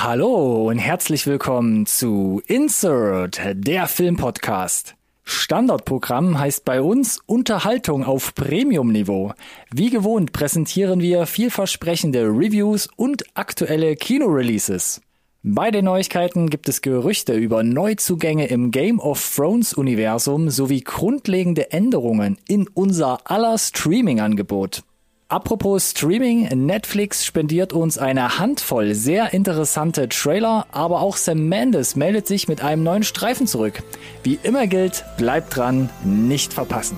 [0.00, 4.94] Hallo und herzlich willkommen zu Insert, der Filmpodcast.
[5.24, 9.32] Standardprogramm heißt bei uns Unterhaltung auf Premium-Niveau.
[9.72, 15.00] Wie gewohnt präsentieren wir vielversprechende Reviews und aktuelle Kinoreleases.
[15.42, 21.72] Bei den Neuigkeiten gibt es Gerüchte über Neuzugänge im Game of Thrones Universum sowie grundlegende
[21.72, 24.84] Änderungen in unser aller Streaming-Angebot.
[25.30, 32.26] Apropos Streaming, Netflix spendiert uns eine Handvoll sehr interessante Trailer, aber auch Sam Mendes meldet
[32.26, 33.82] sich mit einem neuen Streifen zurück.
[34.22, 36.96] Wie immer gilt, bleibt dran, nicht verpassen.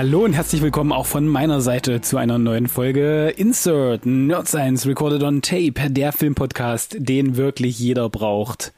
[0.00, 4.86] Hallo und herzlich willkommen auch von meiner Seite zu einer neuen Folge Insert Nerd Science
[4.86, 8.72] Recorded on Tape, der Filmpodcast, den wirklich jeder braucht.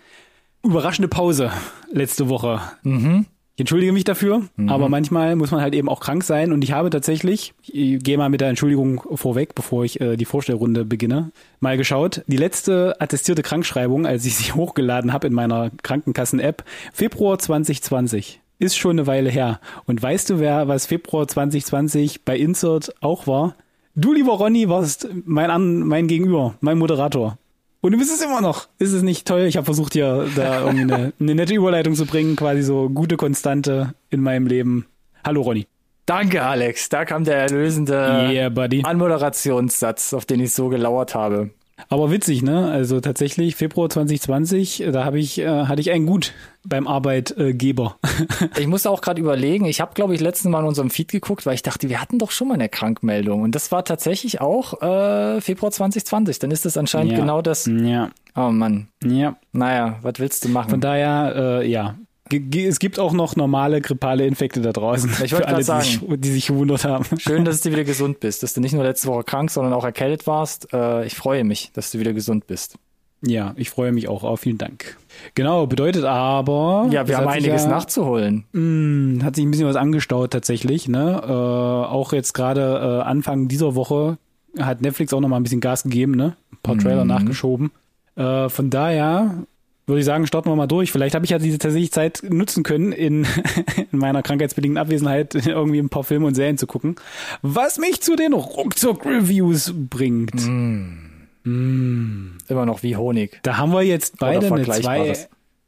[0.65, 1.53] Überraschende Pause
[1.93, 2.61] letzte Woche.
[2.83, 3.27] Mhm.
[3.55, 4.69] Ich entschuldige mich dafür, mhm.
[4.69, 8.19] aber manchmal muss man halt eben auch krank sein und ich habe tatsächlich, ich gehe
[8.19, 12.25] mal mit der Entschuldigung vorweg, bevor ich äh, die Vorstellrunde beginne, mal geschaut.
[12.27, 18.79] Die letzte attestierte Krankschreibung, als ich sie hochgeladen habe in meiner Krankenkassen-App, Februar 2020 ist
[18.79, 19.61] schon eine Weile her.
[19.87, 23.57] Und weißt du, wer was Februar 2020 bei Insert auch war?
[23.95, 27.39] Du, lieber Ronny, warst mein, mein Gegenüber, mein Moderator.
[27.81, 28.69] Und du bist es immer noch.
[28.79, 29.43] Ist es nicht toll?
[29.43, 33.17] Ich habe versucht, hier da irgendwie eine, eine nette Überleitung zu bringen, quasi so gute
[33.17, 34.87] Konstante in meinem Leben.
[35.25, 35.67] Hallo, Ronny.
[36.07, 36.89] Danke, Alex.
[36.89, 38.51] Da kam der erlösende yeah,
[38.85, 41.51] Anmoderationssatz, auf den ich so gelauert habe.
[41.89, 42.71] Aber witzig, ne?
[42.71, 46.33] Also tatsächlich Februar 2020, da habe ich äh, hatte ich einen gut
[46.65, 47.97] beim Arbeitgeber.
[48.59, 51.45] ich musste auch gerade überlegen, ich habe glaube ich letzten Mal in unserem Feed geguckt,
[51.45, 54.81] weil ich dachte, wir hatten doch schon mal eine Krankmeldung und das war tatsächlich auch
[54.83, 56.39] äh, Februar 2020.
[56.39, 57.19] Dann ist das anscheinend ja.
[57.19, 57.67] genau das.
[57.67, 58.11] Ja.
[58.37, 58.89] Oh Mann.
[59.05, 59.37] Ja.
[59.53, 60.71] Naja, was willst du machen?
[60.71, 61.97] Von daher, äh, ja,
[62.33, 65.11] es gibt auch noch normale grippale Infekte da draußen.
[65.25, 67.05] Ich wollte gerade sagen, die sich, die sich gewundert haben.
[67.19, 69.85] Schön, dass du wieder gesund bist, dass du nicht nur letzte Woche krank, sondern auch
[69.85, 70.73] erkältet warst.
[70.73, 72.77] Äh, ich freue mich, dass du wieder gesund bist.
[73.25, 74.25] Ja, ich freue mich auch.
[74.25, 74.97] Oh, vielen Dank.
[75.35, 76.89] Genau, bedeutet aber.
[76.91, 78.45] Ja, wir haben einiges ja, nachzuholen.
[78.53, 80.89] Mh, hat sich ein bisschen was angestaut tatsächlich.
[80.89, 81.23] Ne?
[81.25, 84.19] Äh, auch jetzt gerade äh, Anfang dieser Woche
[84.59, 86.37] hat Netflix auch noch mal ein bisschen Gas gegeben, ne?
[86.51, 87.11] Ein paar Trailer mhm.
[87.11, 87.71] nachgeschoben.
[88.17, 89.45] Äh, von daher
[89.87, 90.93] würde ich sagen, starten wir mal durch.
[90.93, 93.27] Vielleicht habe ich ja diese tatsächlich Zeit nutzen können, in,
[93.93, 96.97] in meiner krankheitsbedingten Abwesenheit irgendwie ein paar Filme und Serien zu gucken.
[97.43, 100.47] Was mich zu den Ruckzuck-Reviews bringt.
[100.47, 101.13] Mm.
[101.45, 102.39] Mm.
[102.49, 103.41] Immer noch wie Honig.
[103.43, 105.17] Da haben wir jetzt beide eine zwei.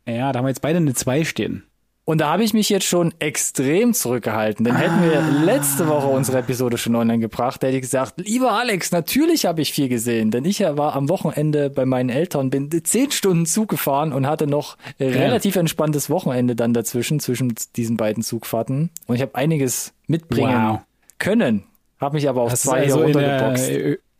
[0.06, 1.64] Ja, da haben wir jetzt beide eine zwei stehen.
[2.06, 4.64] Und da habe ich mich jetzt schon extrem zurückgehalten.
[4.64, 4.78] Denn ah.
[4.78, 5.44] hätten wir ah.
[5.44, 9.72] letzte Woche unsere Episode schon online gebracht, hätte ich gesagt, lieber Alex, natürlich habe ich
[9.72, 10.30] viel gesehen.
[10.30, 14.46] Denn ich war am Wochenende bei meinen Eltern, bin zehn Stunden Zug gefahren und hatte
[14.46, 15.08] noch ja.
[15.08, 18.90] relativ entspanntes Wochenende dann dazwischen, zwischen diesen beiden Zugfahrten.
[19.06, 20.80] Und ich habe einiges mitbringen wow.
[21.18, 21.64] können.
[22.00, 23.72] Habe mich aber auf zwei also hier runtergeboxt.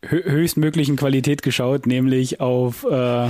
[0.06, 3.28] höchstmöglichen Qualität geschaut, nämlich auf äh,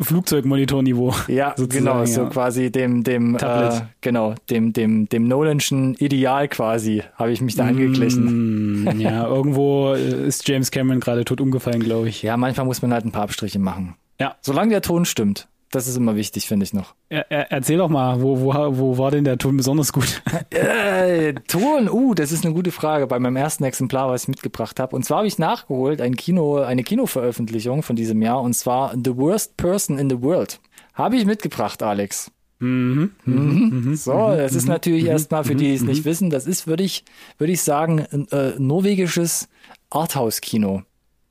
[0.00, 1.14] Flugzeugmonitorniveau.
[1.28, 7.32] Ja, genau, so quasi dem, dem, äh, genau, dem, dem, dem Nolanschen Ideal quasi, habe
[7.32, 8.84] ich mich da angeglichen.
[8.84, 12.22] Mm, ja, irgendwo ist James Cameron gerade tot umgefallen, glaube ich.
[12.22, 13.94] Ja, manchmal muss man halt ein paar Abstriche machen.
[14.18, 14.36] Ja.
[14.42, 15.48] Solange der Ton stimmt.
[15.72, 16.94] Das ist immer wichtig, finde ich noch.
[17.08, 20.20] Er, er, erzähl doch mal, wo, wo, wo war denn der Ton besonders gut?
[20.50, 24.80] äh, Ton, uh, das ist eine gute Frage bei meinem ersten Exemplar, was ich mitgebracht
[24.80, 24.96] habe.
[24.96, 29.16] Und zwar habe ich nachgeholt ein Kino, eine Kinoveröffentlichung von diesem Jahr und zwar The
[29.16, 30.60] Worst Person in the World.
[30.94, 32.32] Habe ich mitgebracht, Alex.
[32.58, 33.12] Mhm.
[33.24, 33.84] Mhm.
[33.84, 33.96] Mhm.
[33.96, 37.04] So, das ist natürlich erstmal für die, die es nicht wissen, das ist, würde ich,
[37.38, 39.48] würde ich sagen, ein äh, norwegisches
[39.88, 40.82] Arthouse-Kino.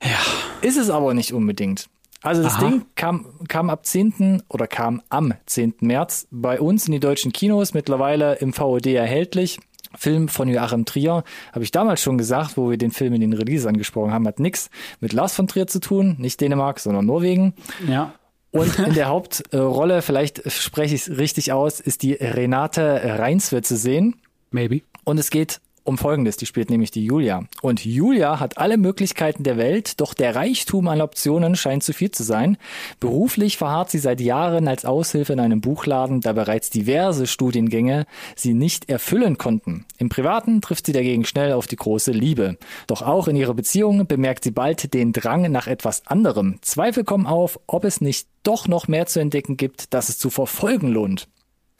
[0.02, 0.18] Ja.
[0.62, 1.90] Ist es aber nicht unbedingt.
[2.22, 2.68] Also das Aha.
[2.68, 4.42] Ding kam, kam ab 10.
[4.48, 5.74] oder kam am 10.
[5.80, 9.58] März bei uns in die deutschen Kinos, mittlerweile im VOD erhältlich.
[9.96, 13.32] Film von Joachim Trier, habe ich damals schon gesagt, wo wir den Film in den
[13.32, 14.70] Release angesprochen haben, hat nichts
[15.00, 17.54] mit Lars von Trier zu tun, nicht Dänemark, sondern Norwegen.
[17.88, 18.14] Ja.
[18.52, 23.76] Und in der Hauptrolle, vielleicht spreche ich es richtig aus, ist die Renate Reinswe zu
[23.76, 24.16] sehen.
[24.52, 24.82] Maybe.
[25.04, 27.44] Und es geht um Folgendes, die spielt nämlich die Julia.
[27.62, 32.12] Und Julia hat alle Möglichkeiten der Welt, doch der Reichtum an Optionen scheint zu viel
[32.12, 32.56] zu sein.
[33.00, 38.06] Beruflich verharrt sie seit Jahren als Aushilfe in einem Buchladen, da bereits diverse Studiengänge
[38.36, 39.84] sie nicht erfüllen konnten.
[39.98, 42.56] Im Privaten trifft sie dagegen schnell auf die große Liebe.
[42.86, 46.58] Doch auch in ihrer Beziehung bemerkt sie bald den Drang nach etwas anderem.
[46.62, 50.30] Zweifel kommen auf, ob es nicht doch noch mehr zu entdecken gibt, das es zu
[50.30, 51.26] verfolgen lohnt.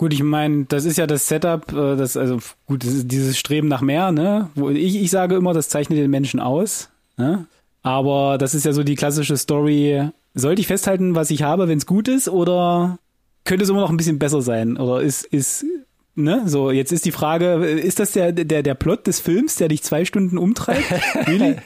[0.01, 3.37] Gut, ich meine, das ist ja das Setup, äh, das also gut, das ist dieses
[3.37, 4.49] Streben nach mehr, ne?
[4.73, 6.89] Ich, ich sage immer, das zeichnet den Menschen aus,
[7.19, 7.45] ne?
[7.83, 10.09] Aber das ist ja so die klassische Story.
[10.33, 12.99] Sollte ich festhalten, was ich habe, wenn es gut ist, oder
[13.45, 14.79] könnte es immer noch ein bisschen besser sein?
[14.79, 15.67] Oder ist, ist,
[16.15, 16.45] ne?
[16.47, 19.83] So, jetzt ist die Frage, ist das der, der, der Plot des Films, der dich
[19.83, 20.95] zwei Stunden umtreibt?
[21.27, 21.57] really?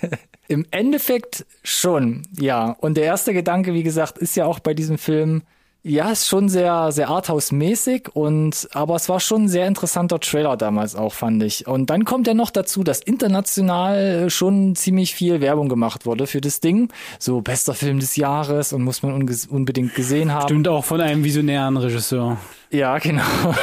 [0.49, 2.71] Im Endeffekt schon, ja.
[2.81, 5.43] Und der erste Gedanke, wie gesagt, ist ja auch bei diesem Film,
[5.87, 10.57] ja, ist schon sehr, sehr Arthouse-mäßig und, aber es war schon ein sehr interessanter Trailer
[10.57, 11.67] damals auch, fand ich.
[11.67, 16.41] Und dann kommt ja noch dazu, dass international schon ziemlich viel Werbung gemacht wurde für
[16.41, 16.89] das Ding.
[17.19, 20.49] So bester Film des Jahres und muss man unbedingt gesehen haben.
[20.49, 22.39] Stimmt auch von einem visionären Regisseur.
[22.75, 23.23] Ja, genau.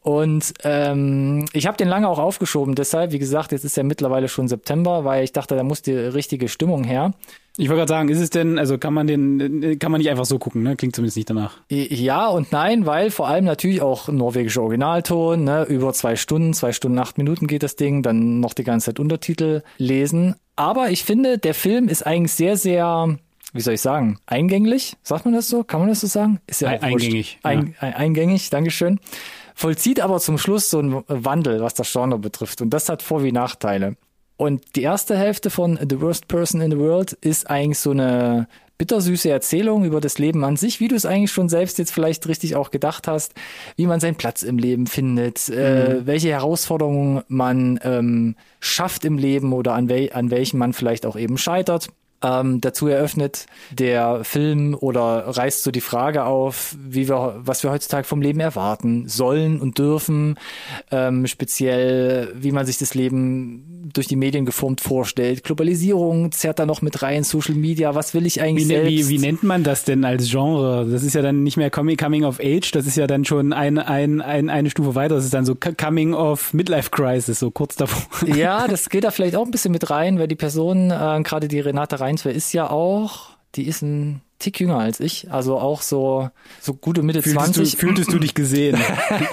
[0.00, 4.28] und ähm, ich habe den lange auch aufgeschoben, deshalb, wie gesagt, jetzt ist ja mittlerweile
[4.28, 7.12] schon September, weil ich dachte, da muss die richtige Stimmung her.
[7.58, 10.24] Ich wollte gerade sagen, ist es denn, also kann man den, kann man nicht einfach
[10.24, 10.76] so gucken, ne?
[10.76, 11.58] Klingt zumindest nicht danach.
[11.68, 15.64] Ja und nein, weil vor allem natürlich auch norwegischer Originalton, ne?
[15.64, 19.00] Über zwei Stunden, zwei Stunden, acht Minuten geht das Ding, dann noch die ganze Zeit
[19.00, 20.36] Untertitel lesen.
[20.54, 23.18] Aber ich finde, der Film ist eigentlich sehr, sehr
[23.56, 24.96] wie soll ich sagen, eingänglich?
[25.02, 25.64] Sagt man das so?
[25.64, 26.40] Kann man das so sagen?
[26.46, 27.38] Ist ja eingängig.
[27.42, 27.88] Ein, ja.
[27.88, 29.00] Eingängig, Dankeschön.
[29.54, 32.60] Vollzieht aber zum Schluss so einen Wandel, was das Genre betrifft.
[32.60, 33.96] Und das hat Vor- wie Nachteile.
[34.36, 38.48] Und die erste Hälfte von The Worst Person in the World ist eigentlich so eine
[38.78, 42.28] bittersüße Erzählung über das Leben an sich, wie du es eigentlich schon selbst jetzt vielleicht
[42.28, 43.32] richtig auch gedacht hast,
[43.76, 45.56] wie man seinen Platz im Leben findet, äh, mhm.
[45.56, 51.06] äh, welche Herausforderungen man ähm, schafft im Leben oder an, wel an welchen man vielleicht
[51.06, 51.88] auch eben scheitert
[52.22, 57.70] ähm, dazu eröffnet der Film oder reißt so die Frage auf, wie wir, was wir
[57.70, 60.36] heutzutage vom Leben erwarten sollen und dürfen,
[60.90, 65.44] ähm, speziell wie man sich das Leben durch die Medien geformt vorstellt.
[65.44, 68.90] Globalisierung zerrt da noch mit rein, Social Media, was will ich eigentlich wie, selbst?
[68.90, 70.86] Wie, wie nennt man das denn als Genre?
[70.90, 73.78] Das ist ja dann nicht mehr Coming of Age, das ist ja dann schon ein,
[73.78, 75.16] ein, ein, eine Stufe weiter.
[75.16, 78.26] Das ist dann so Coming of Midlife Crisis, so kurz davor.
[78.26, 81.48] Ja, das geht da vielleicht auch ein bisschen mit rein, weil die Person, äh, gerade
[81.48, 85.82] die Renate Reinswer, ist ja auch, die ist ein Tick jünger als ich, also auch
[85.82, 86.30] so,
[86.60, 87.70] so gute Mitte fühltest 20.
[87.72, 88.78] Du, fühltest du dich gesehen?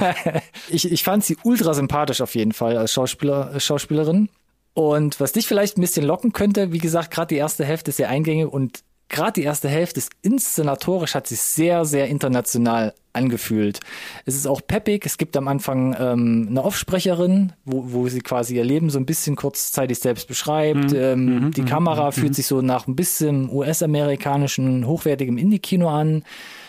[0.70, 4.30] ich, ich fand sie ultra sympathisch auf jeden Fall als Schauspieler, Schauspielerin.
[4.74, 7.98] Und was dich vielleicht ein bisschen locken könnte, wie gesagt, gerade die erste Hälfte ist
[7.98, 8.84] sehr eingängig und
[9.14, 13.80] gerade die erste Hälfte ist inszenatorisch, hat sich sehr, sehr international angefühlt.
[14.26, 15.06] Es ist auch peppig.
[15.06, 19.06] Es gibt am Anfang ähm, eine Offsprecherin, wo, wo sie quasi ihr Leben so ein
[19.06, 20.92] bisschen kurzzeitig selbst beschreibt.
[20.92, 20.96] Mhm.
[20.96, 21.52] Ähm, mhm.
[21.52, 21.66] Die mhm.
[21.68, 22.12] Kamera mhm.
[22.14, 26.24] fühlt sich so nach ein bisschen US-amerikanischen, hochwertigem Indie-Kino an.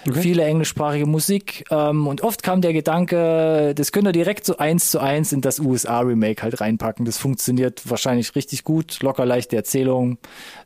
[0.07, 0.21] Okay.
[0.21, 1.65] Viele englischsprachige Musik.
[1.71, 5.41] Ähm, und oft kam der Gedanke, das könnt ihr direkt so eins zu eins in
[5.41, 7.07] das USA-Remake halt reinpacken.
[7.07, 9.03] Das funktioniert wahrscheinlich richtig gut.
[9.03, 10.19] Locker leichte Erzählung.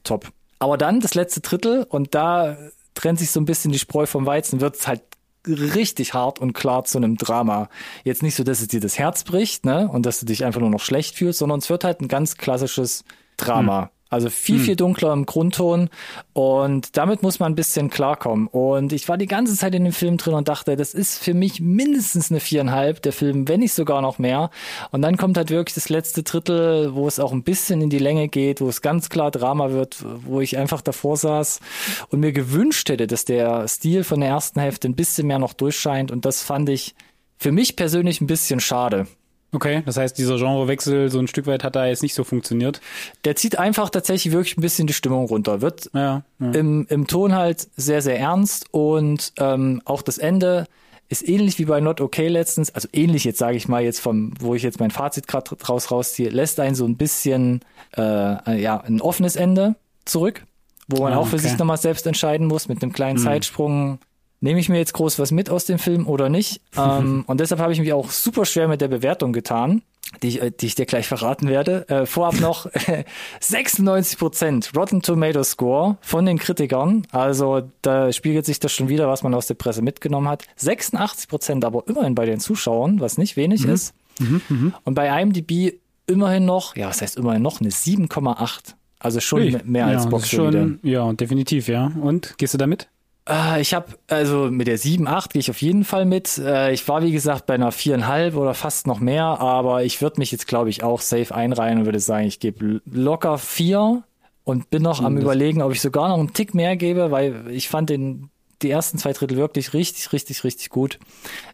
[0.02, 0.32] Top.
[0.58, 2.56] Aber dann das letzte Drittel und da
[2.94, 5.02] trennt sich so ein bisschen die Spreu vom Weizen, wird es halt
[5.46, 7.68] richtig hart und klar zu einem Drama.
[8.04, 10.60] Jetzt nicht so, dass es dir das Herz bricht, ne, und dass du dich einfach
[10.60, 13.04] nur noch schlecht fühlst, sondern es wird halt ein ganz klassisches
[13.36, 13.82] Drama.
[13.82, 13.88] Hm.
[14.10, 14.76] Also viel, viel hm.
[14.76, 15.90] dunkler im Grundton
[16.32, 18.46] und damit muss man ein bisschen klarkommen.
[18.46, 21.34] Und ich war die ganze Zeit in dem Film drin und dachte, das ist für
[21.34, 24.50] mich mindestens eine viereinhalb, der Film, wenn nicht sogar noch mehr.
[24.92, 27.98] Und dann kommt halt wirklich das letzte Drittel, wo es auch ein bisschen in die
[27.98, 31.60] Länge geht, wo es ganz klar Drama wird, wo ich einfach davor saß
[32.08, 35.52] und mir gewünscht hätte, dass der Stil von der ersten Hälfte ein bisschen mehr noch
[35.52, 36.10] durchscheint.
[36.10, 36.94] Und das fand ich
[37.36, 39.06] für mich persönlich ein bisschen schade.
[39.50, 42.82] Okay, das heißt, dieser Genrewechsel so ein Stück weit hat da jetzt nicht so funktioniert.
[43.24, 45.62] Der zieht einfach tatsächlich wirklich ein bisschen die Stimmung runter.
[45.62, 46.50] Wird ja, ja.
[46.50, 50.66] Im, im Ton halt sehr, sehr ernst und ähm, auch das Ende
[51.08, 54.34] ist ähnlich wie bei Not Okay letztens, also ähnlich jetzt sage ich mal jetzt vom,
[54.38, 57.60] wo ich jetzt mein Fazit gerade draus rausziehe, lässt einen so ein bisschen
[57.96, 60.44] äh, ja ein offenes Ende zurück,
[60.86, 61.48] wo man oh, auch für okay.
[61.48, 63.24] sich nochmal selbst entscheiden muss mit einem kleinen mhm.
[63.24, 63.98] Zeitsprung
[64.40, 66.60] nehme ich mir jetzt groß was mit aus dem Film oder nicht.
[66.76, 69.82] ähm, und deshalb habe ich mich auch super schwer mit der Bewertung getan,
[70.22, 71.88] die ich, äh, die ich dir gleich verraten werde.
[71.88, 72.66] Äh, vorab noch
[73.40, 77.06] 96 Prozent Rotten Tomato Score von den Kritikern.
[77.10, 80.44] Also da spiegelt sich das schon wieder, was man aus der Presse mitgenommen hat.
[80.56, 83.72] 86 Prozent aber immerhin bei den Zuschauern, was nicht wenig mhm.
[83.72, 83.94] ist.
[84.18, 84.80] Mhm, mh.
[84.84, 88.74] Und bei IMDb immerhin noch, ja, was heißt immerhin noch, eine 7,8.
[88.98, 91.92] Also schon Ui, mehr als ja, Box schon, Ja, definitiv, ja.
[92.00, 92.88] Und gehst du damit?
[93.28, 96.38] Äh, ich habe, also mit der 7, 8 gehe ich auf jeden Fall mit.
[96.38, 100.18] Äh, ich war, wie gesagt, bei einer 4,5 oder fast noch mehr, aber ich würde
[100.18, 104.02] mich jetzt, glaube ich, auch safe einreihen und würde sagen, ich gebe locker 4
[104.44, 107.44] und bin noch am das- überlegen, ob ich sogar noch einen Tick mehr gebe, weil
[107.50, 108.30] ich fand den
[108.62, 110.98] die ersten zwei Drittel wirklich richtig, richtig, richtig gut.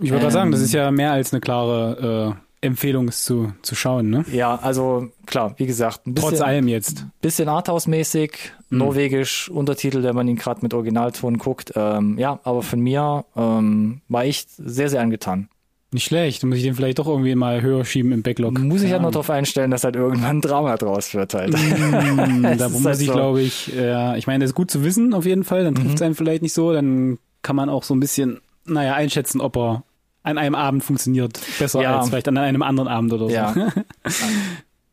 [0.01, 3.25] Ich würde ähm, sagen, das Ähm, ist ja mehr als eine klare äh, Empfehlung, es
[3.25, 4.25] zu, zu schauen, ne?
[4.33, 7.07] Ja, also klar, wie gesagt, ein bisschen, Trotz allem jetzt.
[7.21, 8.33] bisschen Arthouse-mäßig,
[8.71, 8.79] Mhm.
[8.79, 11.73] norwegisch, Untertitel, wenn man ihn gerade mit Originalton guckt.
[11.77, 15.49] Ähm, ja, aber von mir ähm, war ich sehr, sehr angetan.
[15.93, 16.43] Nicht schlecht.
[16.43, 18.59] Muss ich den vielleicht doch irgendwie mal höher schieben im Backlog.
[18.59, 21.53] Muss ich Keine halt noch darauf einstellen, dass halt irgendwann ein Drama draus wird halt.
[21.53, 23.13] Mm, da ist muss halt ich, so.
[23.13, 25.95] glaube ich, ja, ich meine, das ist gut zu wissen auf jeden Fall, dann trifft
[25.95, 26.07] es Mhm.
[26.07, 29.85] einen vielleicht nicht so, dann kann man auch so ein bisschen, naja, einschätzen, ob er
[30.25, 31.39] an einem Abend funktioniert.
[31.59, 31.99] Besser Ja.
[31.99, 33.33] als vielleicht an einem anderen Abend oder so.
[33.35, 33.55] Ja.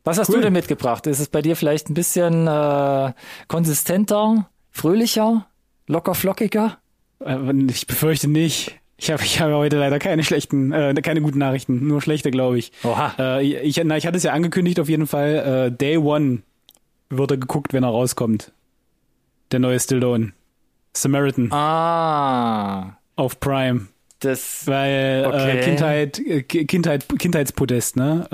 [0.04, 0.36] Was hast Cool.
[0.36, 1.06] du denn mitgebracht?
[1.06, 3.12] Ist es bei dir vielleicht ein bisschen äh,
[3.48, 5.46] konsistenter, fröhlicher,
[5.86, 6.78] locker flockiger?
[7.24, 7.38] Äh,
[7.70, 8.78] Ich befürchte nicht.
[8.96, 12.58] Ich habe ich habe heute leider keine schlechten, äh, keine guten Nachrichten, nur schlechte, glaube
[12.58, 12.72] ich.
[12.84, 13.14] Oha.
[13.18, 15.70] Äh, ich, na, ich hatte es ja angekündigt auf jeden Fall.
[15.70, 16.42] Äh, Day One
[17.10, 18.52] wird er geguckt, wenn er rauskommt.
[19.50, 20.32] Der neue Stallone.
[20.94, 23.86] Samaritan Ah, auf Prime.
[24.24, 24.66] Das.
[24.66, 25.58] Weil Okay.
[25.58, 28.26] äh, Kindheit, äh, Ki- Kindheit, Kindheitspodest, ne?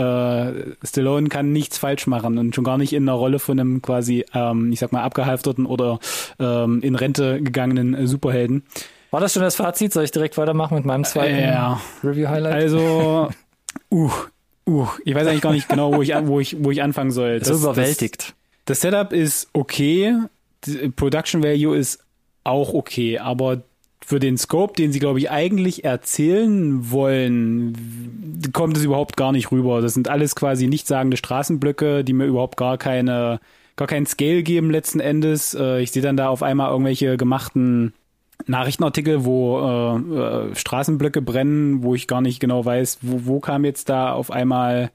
[0.83, 3.83] Äh, Stallone kann nichts falsch machen und schon gar nicht in einer Rolle von einem
[3.83, 5.99] quasi, ähm, ich sag mal, abgehalfterten oder
[6.39, 8.65] ähm, in Rente gegangenen Superhelden.
[9.11, 9.93] War das schon das Fazit?
[9.93, 11.81] Soll ich direkt weitermachen mit meinem zweiten Ja.
[12.05, 12.53] Review-Highlight?
[12.53, 13.31] Also,
[13.91, 14.11] uh,
[14.69, 17.43] uh, ich weiß eigentlich gar nicht genau, wo ich, wo ich, wo ich anfangen soll.
[17.43, 18.35] so überwältigt.
[18.67, 20.15] Das, das Setup ist okay,
[20.97, 22.01] Production Value ist
[22.45, 23.63] auch okay, aber
[24.09, 29.53] für den Scope, den sie, glaube ich, eigentlich erzählen wollen, kommt es überhaupt gar nicht
[29.53, 29.83] rüber.
[29.83, 33.39] Das sind alles quasi nichtssagende Straßenblöcke, die mir überhaupt gar keine,
[33.77, 35.53] gar keinen Scale geben letzten Endes.
[35.53, 37.93] Äh, Ich sehe dann da auf einmal irgendwelche gemachten
[38.47, 43.67] Nachrichtenartikel, wo äh, äh, Straßenblöcke brennen, wo ich gar nicht genau weiß, wo, wo kam
[43.67, 44.91] jetzt da auf einmal,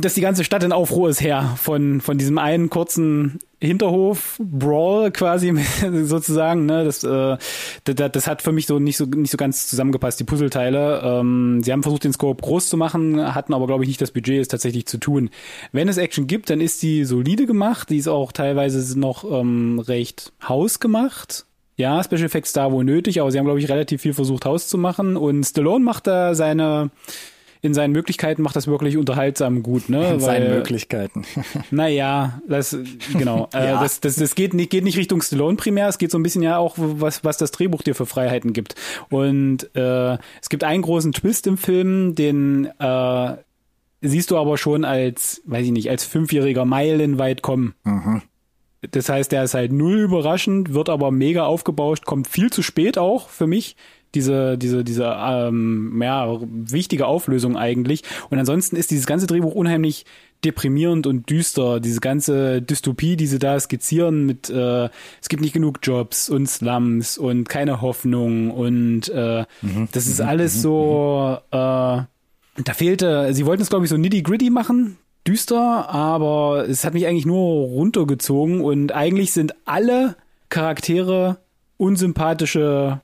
[0.00, 5.10] dass die ganze Stadt in Aufruhr ist her von von diesem einen kurzen Hinterhof Brawl
[5.10, 5.54] quasi
[6.04, 6.66] sozusagen.
[6.66, 7.36] Ne, das, äh,
[7.84, 11.02] das das hat für mich so nicht so nicht so ganz zusammengepasst die Puzzleteile.
[11.04, 14.10] Ähm, sie haben versucht den Scope groß zu machen, hatten aber glaube ich nicht das
[14.10, 15.30] Budget, es tatsächlich zu tun.
[15.72, 17.90] Wenn es Action gibt, dann ist die solide gemacht.
[17.90, 21.46] Die ist auch teilweise noch ähm, recht hausgemacht.
[21.80, 24.68] Ja, Special Effects da wo nötig, aber sie haben, glaube ich, relativ viel versucht, Haus
[24.68, 25.16] zu machen.
[25.16, 26.90] Und Stallone macht da seine,
[27.62, 30.14] in seinen Möglichkeiten macht das wirklich unterhaltsam gut, ne?
[30.14, 31.24] In seinen Weil- Möglichkeiten.
[31.70, 32.76] Naja, das,
[33.16, 33.48] genau.
[33.54, 33.80] äh, Ja.
[33.82, 36.42] das, das, das geht nicht, geht nicht Richtung Stallone primär, es geht so ein bisschen
[36.42, 38.74] ja auch, was, was das Drehbuch dir für Freiheiten gibt.
[39.10, 43.36] Und äh, es gibt einen großen Twist im Film, den äh,
[44.00, 47.74] siehst du aber schon als, weiß ich nicht, als Fünfjähriger meilenweit kommen.
[48.92, 52.96] Das heißt, der ist halt null überraschend, wird aber mega aufgebauscht, kommt viel zu spät
[52.96, 53.76] auch für mich.
[54.14, 58.02] Diese, diese, diese, ähm, ja, wichtige Auflösung eigentlich.
[58.28, 60.04] Und ansonsten ist dieses ganze Drehbuch unheimlich
[60.44, 61.80] deprimierend und düster.
[61.80, 64.88] Diese ganze Dystopie, die sie da skizzieren mit, äh,
[65.20, 69.44] es gibt nicht genug Jobs und Slums und keine Hoffnung und äh,
[69.92, 72.06] das ist alles so, äh, da
[72.72, 77.26] fehlte, sie wollten es glaube ich so nitty-gritty machen, düster, aber es hat mich eigentlich
[77.26, 78.60] nur runtergezogen.
[78.60, 80.16] Und eigentlich sind alle
[80.48, 81.38] Charaktere
[81.76, 83.00] unsympathische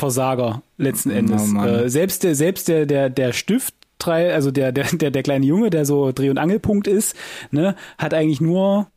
[0.00, 1.46] Versager letzten Endes.
[1.46, 1.68] Mann.
[1.68, 5.70] äh, selbst der, selbst der, der, der Stift, also der, der, der, der kleine Junge,
[5.70, 7.14] der so Dreh- und Angelpunkt ist,
[7.50, 8.88] ne, hat eigentlich nur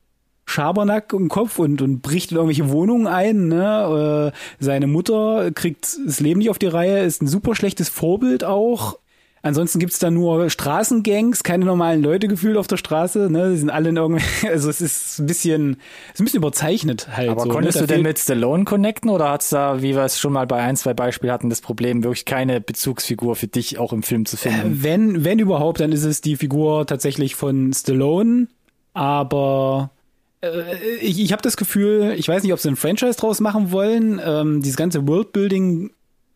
[0.45, 3.47] Schabernack im Kopf und, und bricht in irgendwelche Wohnungen ein.
[3.47, 4.31] Ne?
[4.33, 8.43] Äh, seine Mutter kriegt das Leben nicht auf die Reihe, ist ein super schlechtes Vorbild
[8.43, 8.97] auch.
[9.45, 13.29] Ansonsten gibt's da nur Straßengangs, keine normalen Leute gefühlt auf der Straße.
[13.29, 13.51] Ne?
[13.51, 17.09] Die sind alle in irgendwie, also es ist ein bisschen, es ist ein bisschen überzeichnet
[17.13, 17.29] halt.
[17.29, 17.81] Aber so, konntest ne?
[17.85, 20.77] du denn mit Stallone connecten oder hat's da, wie wir es schon mal bei ein,
[20.77, 24.81] zwei Beispielen hatten, das Problem, wirklich keine Bezugsfigur für dich auch im Film zu finden?
[24.81, 28.47] Wenn, wenn überhaupt, dann ist es die Figur tatsächlich von Stallone,
[28.93, 29.91] aber
[30.39, 33.73] äh, ich, ich habe das Gefühl, ich weiß nicht, ob sie ein Franchise draus machen
[33.73, 34.21] wollen.
[34.23, 35.91] Ähm, dieses ganze Worldbuilding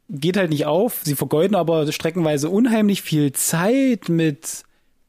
[0.10, 1.02] geht halt nicht auf.
[1.04, 4.64] Sie vergeuden aber streckenweise unheimlich viel Zeit mit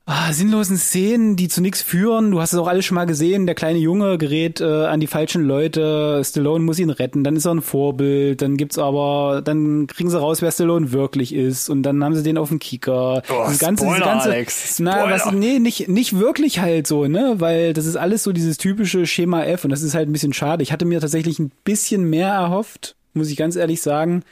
[0.08, 2.30] ah, sinnlosen Szenen, die zu nichts führen.
[2.30, 3.46] Du hast es auch alles schon mal gesehen.
[3.46, 6.22] Der kleine Junge gerät äh, an die falschen Leute.
[6.24, 7.24] Stallone muss ihn retten.
[7.24, 8.40] Dann ist er ein Vorbild.
[8.40, 11.68] Dann gibt's aber, dann kriegen sie raus, wer Stallone wirklich ist.
[11.68, 13.22] Und dann haben sie den auf dem Kicker.
[13.28, 17.34] Oh, Dieses ganze, Spoiler, ganze, Alex, Na, was, nee, nicht, nicht wirklich halt so, ne?
[17.38, 20.32] Weil das ist alles so dieses typische Schema F und das ist halt ein bisschen
[20.32, 20.62] schade.
[20.62, 24.24] Ich hatte mir tatsächlich ein bisschen mehr erhofft, muss ich ganz ehrlich sagen.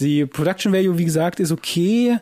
[0.00, 2.18] Die Production Value, wie gesagt, ist okay,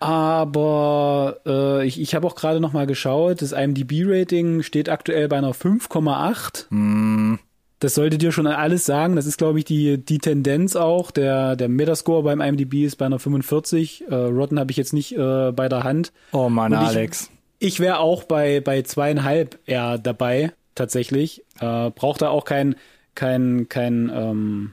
[0.00, 5.38] aber äh, ich, ich habe auch gerade noch mal geschaut, das IMDb-Rating steht aktuell bei
[5.38, 7.38] einer 5,8.
[7.78, 9.16] Das sollte dir schon alles sagen.
[9.16, 11.10] Das ist, glaube ich, die, die Tendenz auch.
[11.10, 14.04] Der, der Metascore beim IMDb ist bei einer 45.
[14.08, 16.12] Äh, Rotten habe ich jetzt nicht äh, bei der Hand.
[16.32, 17.30] Oh Mann, ich- Alex.
[17.58, 21.44] Ich wäre auch bei, bei zweieinhalb eher dabei, tatsächlich.
[21.60, 22.74] Äh, braucht da auch kein,
[23.14, 24.72] kein, kein, ähm,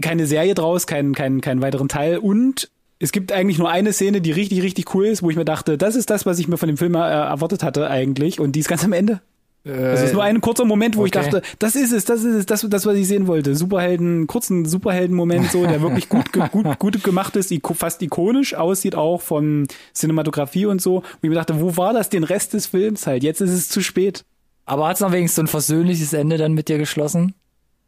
[0.00, 2.18] keine Serie draus, keinen kein, keinen weiteren Teil.
[2.18, 5.44] Und es gibt eigentlich nur eine Szene, die richtig, richtig cool ist, wo ich mir
[5.44, 8.40] dachte, das ist das, was ich mir von dem Film äh, erwartet hatte eigentlich.
[8.40, 9.20] Und die ist ganz am Ende.
[9.64, 11.30] Es ist nur ein kurzer Moment, wo ich Äh, okay.
[11.30, 13.54] dachte, das ist es, das ist es, das, das, was ich sehen wollte.
[13.54, 19.20] Superhelden, kurzen Superhelden-Moment so, der wirklich gut, gut, gut gemacht ist, fast ikonisch aussieht auch
[19.20, 20.96] von Cinematografie und so.
[20.96, 23.22] Und ich mir dachte, wo war das den Rest des Films halt?
[23.22, 24.24] Jetzt ist es zu spät.
[24.64, 27.34] Aber hat's noch wenigstens so ein versöhnliches Ende dann mit dir geschlossen?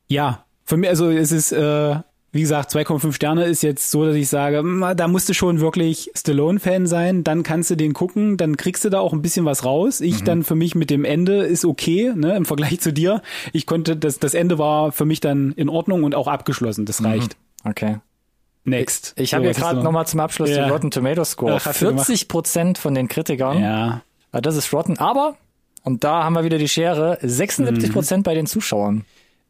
[0.06, 1.96] Ja, für mich, also es ist, äh,
[2.32, 5.60] wie gesagt, 2,5 Sterne ist jetzt so, dass ich sage, mm, da musst du schon
[5.60, 9.44] wirklich Stallone-Fan sein, dann kannst du den gucken, dann kriegst du da auch ein bisschen
[9.44, 10.00] was raus.
[10.00, 13.22] Ich dann für mich mit dem Ende ist okay, ne, im Vergleich zu dir.
[13.52, 17.04] Ich konnte, das, das Ende war für mich dann in Ordnung und auch abgeschlossen, das
[17.04, 17.36] reicht.
[17.64, 17.98] Okay.
[18.64, 19.12] Next.
[19.16, 20.64] Ich habe So, hier was hast gerade du nochmal zum Abschluss Ja.
[20.64, 21.54] den Rotten Tomato Score.
[21.56, 22.06] Ach, hast du gemacht.
[22.06, 23.60] 40 Prozent von den Kritikern.
[23.60, 24.02] Ja,
[24.32, 24.98] Ja, Das ist Rotten.
[24.98, 25.36] Aber,
[25.84, 27.92] und da haben wir wieder die Schere, 76 Mhm.
[27.92, 29.04] Prozent bei den Zuschauern.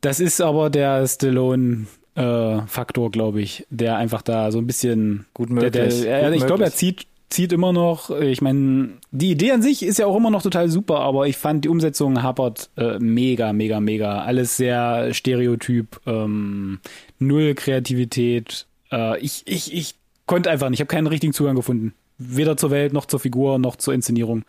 [0.04, 1.86] Das ist aber der Stallone.
[2.16, 5.72] Äh, Faktor, glaube ich, der einfach da so ein bisschen Gut Der, möglich.
[5.72, 8.10] der, Gut er, ich glaube, er zieht, zieht immer noch.
[8.10, 11.36] Ich meine, die Idee an sich ist ja auch immer noch total super, aber ich
[11.36, 14.22] fand die Umsetzung hapert äh, mega, mega, mega.
[14.22, 16.78] Alles sehr stereotyp, ähm,
[17.18, 18.66] null Kreativität.
[18.92, 19.96] Äh, ich, ich, ich
[20.26, 20.76] konnte einfach nicht.
[20.78, 21.94] Ich habe keinen richtigen Zugang gefunden.
[22.18, 24.44] Weder zur Welt noch zur Figur noch zur Inszenierung.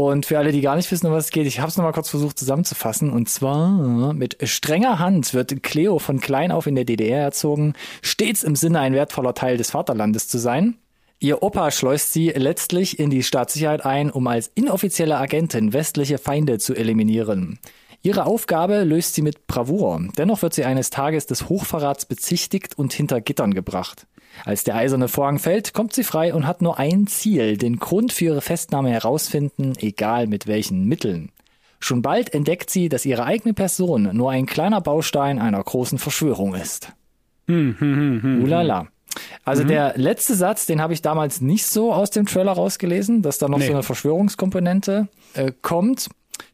[0.00, 1.92] Und für alle, die gar nicht wissen, um was es geht, ich habe es nochmal
[1.92, 3.10] kurz versucht zusammenzufassen.
[3.10, 8.42] Und zwar mit strenger Hand wird Cleo von klein auf in der DDR erzogen, stets
[8.42, 10.78] im Sinne ein wertvoller Teil des Vaterlandes zu sein.
[11.18, 16.56] Ihr Opa schleust sie letztlich in die Staatssicherheit ein, um als inoffizielle Agentin westliche Feinde
[16.58, 17.58] zu eliminieren.
[18.00, 20.00] Ihre Aufgabe löst sie mit Bravour.
[20.16, 24.06] Dennoch wird sie eines Tages des Hochverrats bezichtigt und hinter Gittern gebracht.
[24.44, 28.12] Als der eiserne Vorhang fällt, kommt sie frei und hat nur ein Ziel, den Grund
[28.12, 31.30] für ihre Festnahme herausfinden, egal mit welchen Mitteln.
[31.78, 36.54] Schon bald entdeckt sie, dass ihre eigene Person nur ein kleiner Baustein einer großen Verschwörung
[36.54, 36.92] ist.
[37.48, 38.88] Ulala.
[39.44, 43.38] Also der letzte Satz, den habe ich damals nicht so aus dem Trailer rausgelesen, dass
[43.38, 43.66] da noch Nee.
[43.66, 46.08] so eine Verschwörungskomponente äh, kommt.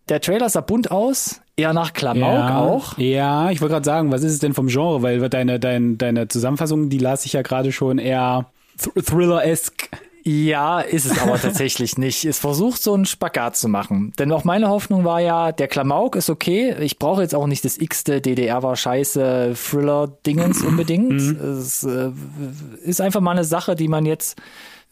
[0.09, 2.99] Der Trailer sah bunt aus, eher nach Klamauk ja, auch.
[2.99, 5.03] Ja, ich wollte gerade sagen, was ist es denn vom Genre?
[5.03, 8.47] Weil deine, deine, deine Zusammenfassung, die las ich ja gerade schon eher
[8.79, 9.89] Thr- Thriller-esque.
[10.23, 12.25] Ja, ist es aber tatsächlich nicht.
[12.25, 14.13] Es versucht so einen Spagat zu machen.
[14.19, 16.75] Denn auch meine Hoffnung war ja, der Klamauk ist okay.
[16.81, 21.13] Ich brauche jetzt auch nicht das x-te DDR war scheiße Thriller-Dingens unbedingt.
[21.41, 22.11] Es äh,
[22.83, 24.37] ist einfach mal eine Sache, die man jetzt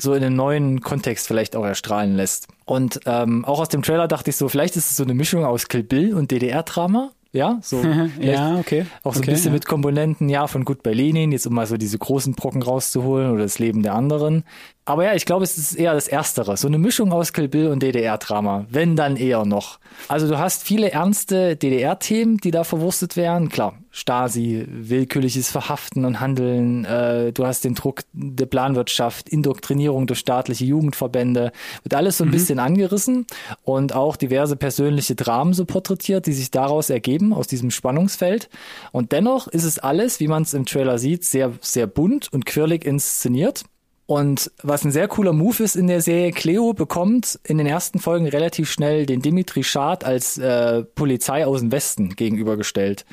[0.00, 2.48] so in einen neuen Kontext vielleicht auch erstrahlen lässt.
[2.64, 5.44] Und ähm, auch aus dem Trailer dachte ich so, vielleicht ist es so eine Mischung
[5.44, 7.11] aus Kill Bill und DDR-Drama.
[7.35, 7.83] Ja, so
[8.20, 8.87] Ja, okay.
[9.02, 9.54] auch so okay, ein bisschen ja.
[9.54, 13.42] mit Komponenten, ja, von Goodbye Lenin, jetzt um mal so diese großen Brocken rauszuholen oder
[13.42, 14.44] das Leben der anderen.
[14.85, 16.57] Aber ja, ich glaube, es ist eher das Erstere.
[16.57, 18.66] So eine Mischung aus Kill Bill und DDR-Drama.
[18.70, 19.80] Wenn dann eher noch.
[20.07, 23.48] Also du hast viele ernste DDR-Themen, die da verwurstet werden.
[23.48, 26.85] Klar, Stasi, willkürliches Verhaften und Handeln.
[26.85, 31.52] Äh, du hast den Druck der Planwirtschaft, Indoktrinierung durch staatliche Jugendverbände.
[31.85, 33.24] Wird alles so ein bisschen angerissen
[33.62, 38.50] und auch diverse persönliche Dramen so porträtiert, die sich daraus ergeben, aus diesem Spannungsfeld.
[38.90, 42.46] Und dennoch ist es alles, wie man es im Trailer sieht, sehr, sehr bunt und
[42.46, 43.62] quirlig inszeniert.
[44.07, 48.00] Und was ein sehr cooler Move ist in der Serie, Cleo bekommt in den ersten
[48.00, 53.07] Folgen relativ schnell den Dimitri Schad als äh, Polizei aus dem Westen gegenübergestellt.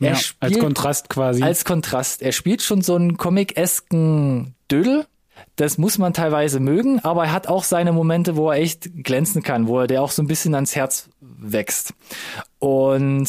[0.00, 1.42] Er ja, spielt als Kontrast quasi.
[1.42, 2.22] als Kontrast.
[2.22, 5.06] Er spielt schon so einen comic-esken Dödel.
[5.56, 9.42] Das muss man teilweise mögen, aber er hat auch seine Momente, wo er echt glänzen
[9.42, 11.94] kann, wo er der auch so ein bisschen ans Herz wächst.
[12.58, 13.28] Und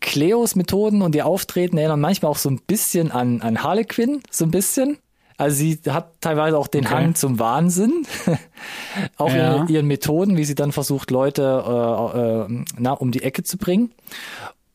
[0.00, 4.44] Cleos Methoden und ihr Auftreten erinnern manchmal auch so ein bisschen an, an Harlequin, so
[4.44, 4.98] ein bisschen.
[5.36, 6.94] Also sie hat teilweise auch den Okay.
[6.94, 8.04] Hang zum Wahnsinn,
[9.16, 9.62] auch Ja.
[9.62, 13.56] in ihren Methoden, wie sie dann versucht, Leute äh, äh, na, um die Ecke zu
[13.56, 13.92] bringen.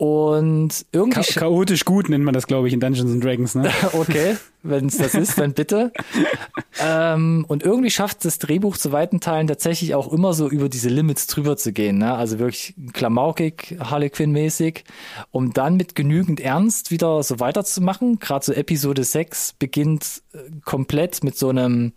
[0.04, 3.72] Und irgendwie Cha chaotisch gut nennt man das, glaube ich, in Dungeons and Dragons, ne?
[3.94, 5.94] Okay, wenn es das ist, dann bitte.
[6.82, 10.90] ähm, und irgendwie schafft das Drehbuch zu weiten Teilen tatsächlich auch immer so über diese
[10.90, 12.00] Limits drüber zu gehen.
[12.00, 12.14] Ne?
[12.14, 14.84] Also wirklich klamaukig, Harley Quinn-mäßig,
[15.32, 18.20] um dann mit genügend Ernst wieder so weiterzumachen.
[18.20, 21.94] Gerade so Episode 6 beginnt äh, komplett mit so einem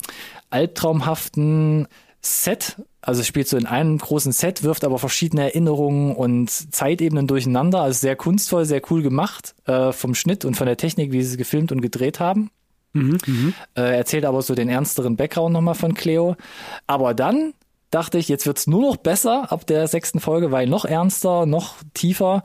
[0.51, 1.89] albtraumhaften
[2.27, 7.27] Set, also es spielt so in einem großen Set, wirft aber verschiedene Erinnerungen und Zeitebenen
[7.27, 7.81] durcheinander.
[7.81, 11.33] Also sehr kunstvoll, sehr cool gemacht äh, vom Schnitt und von der Technik, wie sie
[11.33, 12.51] es gefilmt und gedreht haben.
[13.75, 16.37] Äh, erzählt aber so den ernsteren Background nochmal von Cleo.
[16.87, 17.53] Aber dann
[17.91, 21.77] dachte ich, jetzt wird's nur noch besser ab der sechsten Folge, weil noch ernster, noch
[21.95, 22.43] tiefer.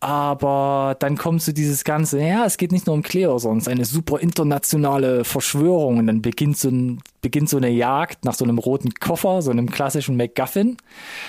[0.00, 3.66] Aber dann kommt so dieses Ganze, ja, es geht nicht nur um Cleo, sondern es
[3.66, 5.98] ist eine super internationale Verschwörung.
[5.98, 9.50] Und dann beginnt so, ein, beginnt so eine Jagd nach so einem roten Koffer, so
[9.50, 10.78] einem klassischen MacGuffin.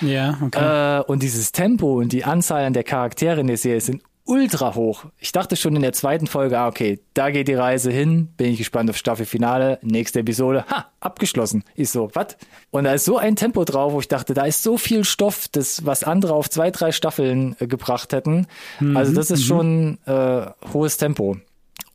[0.00, 1.00] Ja, okay.
[1.00, 4.74] Äh, und dieses Tempo und die Anzahl an der Charaktere in der Serie sind ultra
[4.74, 5.06] hoch.
[5.18, 8.52] Ich dachte schon in der zweiten Folge, ah, okay, da geht die Reise hin, bin
[8.52, 11.64] ich gespannt auf Staffelfinale, nächste Episode, ha, abgeschlossen.
[11.74, 12.36] Ich so, was?
[12.70, 15.48] Und da ist so ein Tempo drauf, wo ich dachte, da ist so viel Stoff,
[15.48, 18.46] das, was andere auf zwei, drei Staffeln äh, gebracht hätten.
[18.94, 21.36] Also das ist schon äh, hohes Tempo.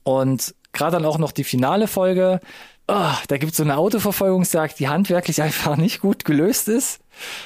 [0.04, 2.40] Und gerade dann auch noch die finale Folge,
[2.88, 7.00] ah, da gibt's so eine Autoverfolgungsjagd, die handwerklich einfach nicht gut gelöst ist.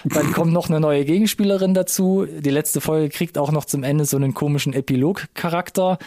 [0.03, 2.25] Dann kommt noch eine neue Gegenspielerin dazu.
[2.25, 5.97] Die letzte Folge kriegt auch noch zum Ende so einen komischen Epilog-Charakter,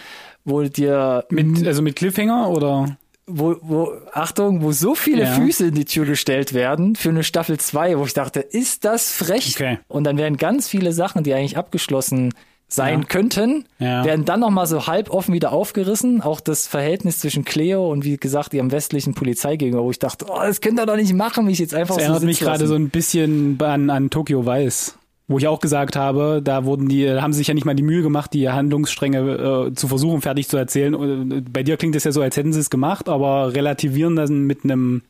[0.44, 2.98] wo dir mit, also mit Cliffhanger oder?
[3.26, 5.34] wo, wo, Achtung, wo so viele Ja.
[5.34, 9.12] Füße in die Tür gestellt werden für eine Staffel 2, wo ich dachte, ist das
[9.12, 9.54] frech?
[9.54, 9.78] Okay.
[9.88, 12.34] Und dann werden ganz viele Sachen, die eigentlich abgeschlossen
[12.68, 13.06] sein Ja.
[13.06, 14.04] könnten, Ja.
[14.04, 16.22] werden dann nochmal so halb offen wieder aufgerissen.
[16.22, 20.26] Auch das Verhältnis zwischen Cleo und wie gesagt ihrem westlichen Polizei gegenüber, wo ich dachte,
[20.28, 22.40] oh, das könnt ihr doch nicht machen, wie ich jetzt einfach Das so erinnert mich
[22.40, 24.98] gerade so ein bisschen an, an Tokyo Vice.
[25.26, 27.82] Wo ich auch gesagt habe, da wurden die, haben sie sich ja nicht mal die
[27.82, 31.30] Mühe gemacht, die Handlungsstränge äh, zu versuchen, fertig zu erzählen.
[31.30, 34.28] Äh, Bei dir klingt es ja so, als hätten sie es gemacht, aber relativieren das
[34.28, 35.00] mit einem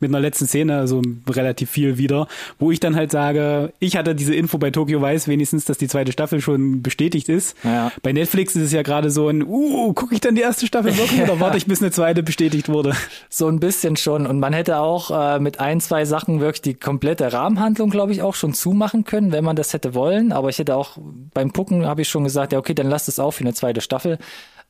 [0.00, 2.26] mit einer letzten Szene, also relativ viel wieder,
[2.58, 5.88] wo ich dann halt sage, ich hatte diese Info bei Tokyo Vice wenigstens, dass die
[5.88, 7.56] zweite Staffel schon bestätigt ist.
[7.64, 7.92] Ja.
[8.02, 10.96] Bei Netflix ist es ja gerade so ein, uh, gucke ich dann die erste Staffel
[10.96, 12.94] wirklich oder warte ich, bis eine zweite bestätigt wurde?
[13.32, 14.26] So ein bisschen schon.
[14.26, 18.22] Und man hätte auch äh, mit ein, zwei Sachen wirklich die komplette Rahmenhandlung, glaube ich,
[18.22, 20.32] auch schon zumachen können, wenn man das hätte wollen.
[20.32, 20.98] Aber ich hätte auch
[21.32, 23.80] beim Gucken, habe ich schon gesagt, ja, okay, dann lasst es auf für eine zweite
[23.80, 24.18] Staffel.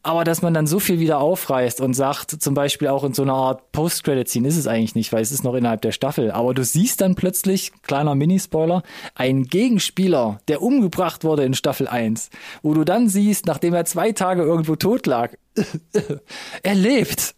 [0.03, 3.21] Aber dass man dann so viel wieder aufreißt und sagt, zum Beispiel auch in so
[3.23, 6.31] einer Art Post-Credit-Scene ist es eigentlich nicht, weil es ist noch innerhalb der Staffel.
[6.31, 8.83] Aber du siehst dann plötzlich, kleiner Minispoiler,
[9.15, 12.31] einen Gegenspieler, der umgebracht wurde in Staffel 1,
[12.63, 15.33] wo du dann siehst, nachdem er zwei Tage irgendwo tot lag,
[16.63, 17.35] er lebt.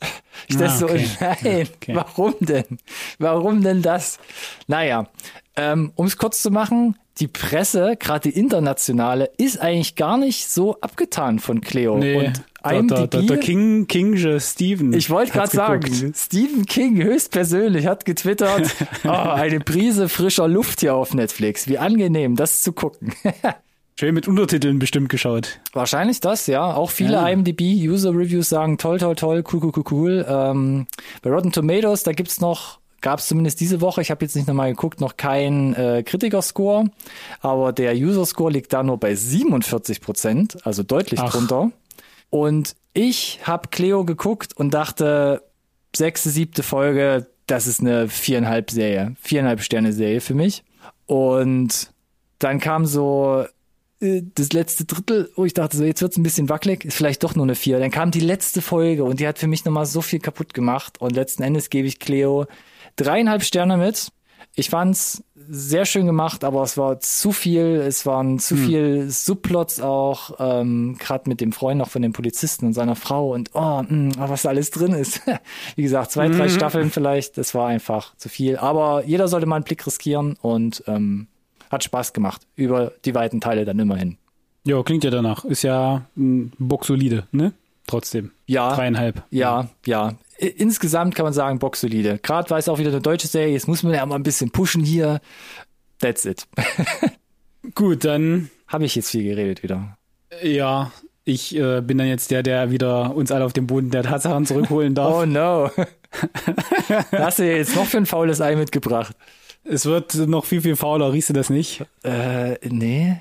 [0.49, 1.09] Ich Ah, dachte so, okay.
[1.21, 1.95] nein, Okay.
[1.97, 2.79] warum denn?
[3.19, 4.19] Warum denn das?
[4.67, 5.09] Naja,
[5.57, 10.49] ähm, um es kurz zu machen, die Presse, gerade die internationale, ist eigentlich gar nicht
[10.49, 11.99] so abgetan von Cleo.
[11.99, 14.93] Nee, Und IMDb, der, der, der King, King Steven.
[14.93, 16.13] ich wollte gerade sagen.
[16.15, 21.69] Stephen King höchstpersönlich hat getwittert, oh, eine Prise frischer Luft hier auf Netflix.
[21.69, 23.13] Wie angenehm, das zu gucken.
[24.01, 25.61] Schön mit Untertiteln bestimmt geschaut.
[25.75, 26.75] Wahrscheinlich das, ja.
[26.75, 27.29] Auch viele Ja.
[27.29, 30.27] IMDb-User-Reviews sagen toll, toll, toll, cool, cool, cool, cool.
[30.29, 30.87] Ähm,
[31.21, 34.71] bei Rotten Tomatoes, da gibt's noch, gab's zumindest diese Woche, ich habe jetzt nicht nochmal
[34.71, 36.87] geguckt, noch kein äh, Kritiker-Score,
[37.41, 41.31] aber der User-Score liegt da nur bei 47 Prozent, also deutlich Ach.
[41.31, 41.71] drunter.
[42.33, 45.43] Und ich habe Cleo geguckt und dachte,
[45.95, 50.65] sechste, siebte Folge, das ist eine viereinhalb Serie, viereinhalb Sterne Serie für mich.
[51.05, 51.93] Und
[52.39, 53.45] dann kam so
[54.01, 57.23] äh, das letzte Drittel, wo ich dachte, so jetzt wird's ein bisschen wackelig, ist vielleicht
[57.23, 57.79] doch nur eine vier.
[57.79, 61.03] Dann kam die letzte Folge und die hat für mich nochmal so viel kaputt gemacht.
[61.03, 62.47] Und letzten Endes gebe ich Cleo
[62.97, 64.11] dreieinhalb Sterne mit.
[64.55, 69.81] Ich fand's sehr schön gemacht, aber es war zu viel, es waren zu viel Subplots
[69.81, 73.83] auch, ähm, gerade mit dem Freund noch von dem Polizisten und seiner Frau und oh,
[73.89, 75.23] mh, was da alles drin ist.
[75.77, 78.59] Wie gesagt, zwei, drei Staffeln vielleicht, das war einfach zu viel.
[78.59, 81.29] Aber jeder sollte mal einen Blick riskieren und ähm,
[81.71, 82.43] hat Spaß gemacht.
[82.55, 84.19] Über die weiten Teile dann immerhin.
[84.65, 85.45] Ja, klingt ja danach.
[85.45, 87.53] Ist ja ein boxsolide, ne?
[87.87, 88.31] Trotzdem.
[88.47, 88.75] Ja.
[88.75, 89.25] Dreieinhalb.
[89.31, 90.15] Ja, ja.
[90.49, 92.19] Insgesamt kann man sagen, boxsolide.
[92.21, 94.51] Gerade weil es auch wieder eine deutsche Serie ist, muss man ja mal ein bisschen
[94.51, 95.21] pushen hier.
[96.01, 96.49] That's it.
[97.77, 99.97] Gut, dann, Habe ich jetzt viel geredet wieder.
[100.43, 100.91] ja,
[101.25, 104.45] ich äh, bin dann jetzt der, der wieder uns alle auf den Boden der Tatsachen
[104.45, 105.15] zurückholen darf.
[105.23, 105.71] Oh no.
[107.13, 109.15] Hast du jetzt noch für ein faules Ei mitgebracht?
[109.63, 111.85] Es wird noch viel, viel fauler, riechst du das nicht?
[112.03, 113.17] Äh, nee.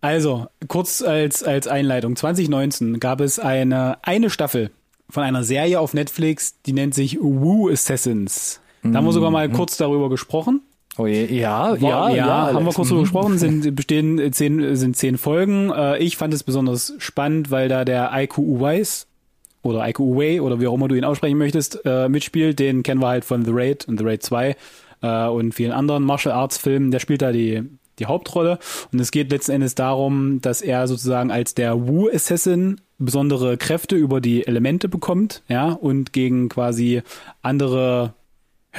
[0.00, 2.14] Also, kurz als, als Einleitung.
[2.14, 4.70] 2019 gab es eine, eine Staffel
[5.10, 8.60] von einer Serie auf Netflix, die nennt sich Woo Assassins.
[8.82, 10.62] Da haben wir sogar mal kurz darüber gesprochen.
[10.96, 14.96] Oh je, ja, ja, ja, ja, haben wir kurz darüber gesprochen, sind, bestehen zehn, sind
[14.96, 15.70] zehn Folgen.
[15.70, 19.06] Äh, Ich fand es besonders spannend, weil da der Aiku Uwais
[19.62, 22.58] oder Aiku Uwei oder wie auch immer du ihn aussprechen möchtest, äh, mitspielt.
[22.58, 24.56] Den kennen wir halt von The Raid und The Raid 2
[25.02, 26.90] äh, und vielen anderen Martial Arts Filmen.
[26.90, 27.62] Der spielt da die,
[28.00, 28.58] die Hauptrolle.
[28.92, 33.96] Und es geht letzten Endes darum, dass er sozusagen als der Wu Assassin besondere Kräfte
[33.96, 37.02] über die Elemente bekommt, ja, und gegen quasi
[37.42, 38.14] andere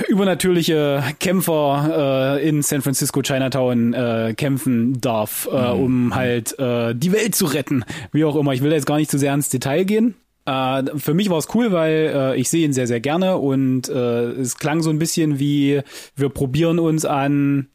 [0.08, 7.12] übernatürliche Kämpfer äh, in San Francisco Chinatown äh, kämpfen darf, äh, um halt äh, die
[7.12, 7.84] Welt zu retten.
[8.12, 8.54] Wie auch immer.
[8.54, 10.16] Ich will da jetzt gar nicht zu sehr ins Detail gehen.
[10.46, 13.90] Äh, für mich war es cool, weil äh, ich sehe ihn sehr, sehr gerne und
[13.90, 15.82] äh, es klang so ein bisschen wie
[16.16, 17.68] wir probieren uns an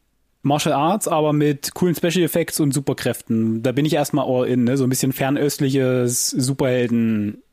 [0.47, 3.61] Martial Arts, aber mit coolen Special Effects und Superkräften.
[3.63, 4.77] Da bin ich erstmal all in, ne?
[4.77, 7.43] so ein bisschen fernöstliches Superhelden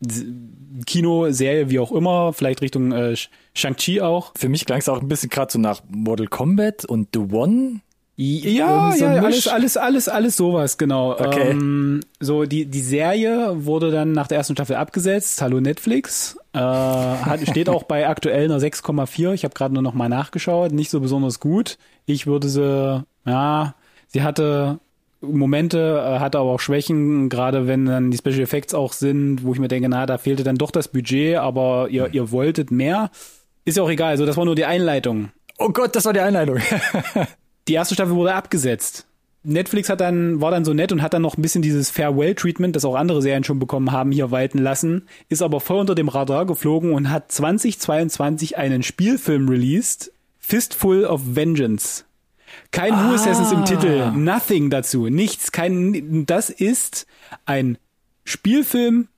[0.87, 3.15] Kino, Serie, wie auch immer, vielleicht Richtung äh,
[3.55, 4.33] Shang-Chi auch.
[4.37, 7.81] Für mich klang es auch ein bisschen gerade so nach Mortal Kombat und The One.
[8.17, 11.13] Ja, so ja, alles, alles, alles, alles sowas, genau.
[11.13, 11.51] Okay.
[11.51, 15.43] Ähm, so, die, die Serie wurde dann nach der ersten Staffel abgesetzt.
[15.43, 16.39] Hallo Netflix.
[16.53, 19.33] Äh, hat, steht auch bei aktuell einer 6,4.
[19.33, 20.71] Ich habe gerade nur noch mal nachgeschaut.
[20.71, 21.77] Nicht so besonders gut.
[22.07, 23.75] Ich würde sie, ja,
[24.09, 24.79] sie hatte
[25.21, 29.53] Momente, äh, hatte aber auch Schwächen, gerade wenn dann die Special Effects auch sind, wo
[29.53, 33.11] ich mir denke, na, da fehlte dann doch das Budget, aber ihr, ihr wolltet mehr.
[33.64, 34.11] Ist ja auch egal.
[34.11, 35.31] Also, das war nur die Einleitung.
[35.59, 36.59] Oh Gott, das war die Einleitung.
[37.67, 39.07] Die erste Staffel wurde abgesetzt.
[39.43, 42.77] Netflix hat dann, war dann so nett und hat dann noch ein bisschen dieses Farewell-Treatment,
[42.77, 46.09] das auch andere Serien schon bekommen haben, hier walten lassen, ist aber voll unter dem
[46.09, 50.12] Radar geflogen und hat 2022 einen Spielfilm released,
[50.47, 52.05] Fistful of Vengeance.
[52.71, 53.09] Kein ah.
[53.09, 57.07] Who Assassins im Titel, nothing dazu, nichts, kein, das ist
[57.47, 57.79] ein
[58.25, 59.09] Spielfilm,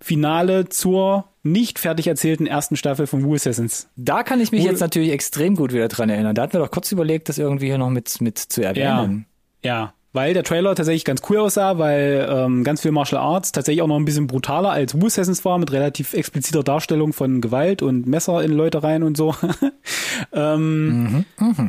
[0.00, 3.88] Finale zur nicht fertig erzählten ersten Staffel von Who Assassins.
[3.96, 6.34] Da kann ich mich Wo- jetzt natürlich extrem gut wieder dran erinnern.
[6.34, 9.26] Da hatten wir doch kurz überlegt, das irgendwie hier noch mit, mit zu erwähnen.
[9.64, 13.82] Ja, weil der Trailer tatsächlich ganz cool aussah, weil ähm, ganz viel Martial Arts tatsächlich
[13.82, 17.82] auch noch ein bisschen brutaler als Woo Assassins war, mit relativ expliziter Darstellung von Gewalt
[17.82, 19.34] und Messer in Leute rein und so.
[20.32, 21.24] ähm,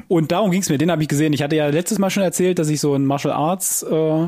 [0.08, 1.34] Und darum ging's mir, den habe ich gesehen.
[1.34, 4.28] Ich hatte ja letztes Mal schon erzählt, dass ich so ein Martial Arts äh,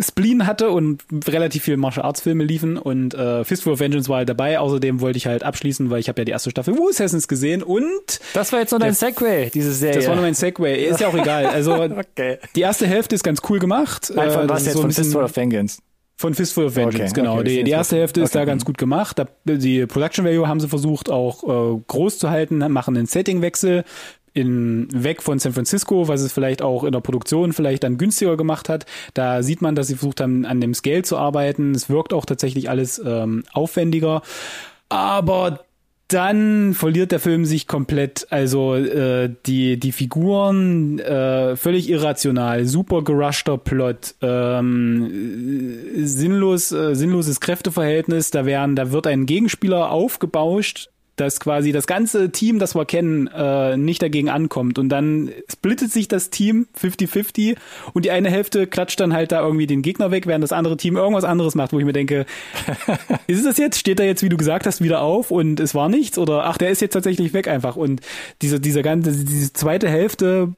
[0.00, 4.18] Spleen hatte und relativ viele Martial Arts Filme liefen und äh, Fistful of Vengeance war
[4.18, 4.58] halt dabei.
[4.58, 7.62] Außerdem wollte ich halt abschließen, weil ich habe ja die erste Staffel Woo Assassins gesehen
[7.62, 9.96] und Das war jetzt nur dein Segway, diese Serie.
[9.96, 10.86] das war nur mein Segway.
[10.86, 11.46] Ist ja auch egal.
[11.46, 12.38] Also Okay.
[12.56, 14.12] die erste Hälfte ist ganz cool gemacht.
[14.14, 14.74] Nein, von Äh, das was ist jetzt?
[14.76, 15.78] so von Fistful of Vengeance.
[16.16, 17.34] von Fistful of Vengeance, Okay, genau.
[17.36, 18.38] okay, die, die erste Hälfte ist okay.
[18.40, 19.18] da ganz gut gemacht.
[19.18, 21.44] Da, die Production Value haben sie versucht auch
[21.76, 23.84] äh, groß zu halten, machen einen Settingwechsel
[24.32, 28.36] in weg von San Francisco, was es vielleicht auch in der Produktion vielleicht dann günstiger
[28.36, 28.86] gemacht hat.
[29.14, 31.74] Da sieht man, dass sie versucht haben, an dem Scale zu arbeiten.
[31.74, 34.22] Es wirkt auch tatsächlich alles ähm, aufwendiger.
[34.88, 35.60] Aber
[36.12, 38.26] dann verliert der Film sich komplett.
[38.30, 46.94] Also äh, die die Figuren äh, völlig irrational, super gerushter Plot, ähm, äh, sinnlos äh,
[46.94, 48.30] sinnloses Kräfteverhältnis.
[48.30, 50.90] Da werden da wird ein Gegenspieler aufgebauscht
[51.20, 54.78] dass quasi das ganze Team, das wir kennen, äh, nicht dagegen ankommt.
[54.78, 57.56] Und dann splittet sich das Team 50-50
[57.92, 60.76] und die eine Hälfte klatscht dann halt da irgendwie den Gegner weg, während das andere
[60.76, 62.26] Team irgendwas anderes macht, wo ich mir denke,
[63.26, 63.78] ist es das jetzt?
[63.78, 66.18] Steht er jetzt, wie du gesagt hast, wieder auf und es war nichts?
[66.18, 67.76] Oder ach, der ist jetzt tatsächlich weg einfach.
[67.76, 68.00] Und
[68.42, 70.54] diese, diese ganze, diese zweite Hälfte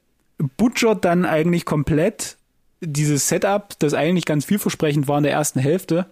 [0.57, 2.37] butchert dann eigentlich komplett
[2.81, 6.07] dieses Setup, das eigentlich ganz vielversprechend war in der ersten Hälfte.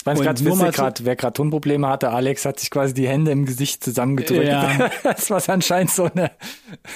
[0.00, 3.30] Ich Und gerade witzig, grad, wer gerade Tonprobleme hatte, Alex hat sich quasi die Hände
[3.32, 4.46] im Gesicht zusammengedrückt.
[4.46, 4.90] Ja.
[5.02, 6.30] Das war anscheinend so eine,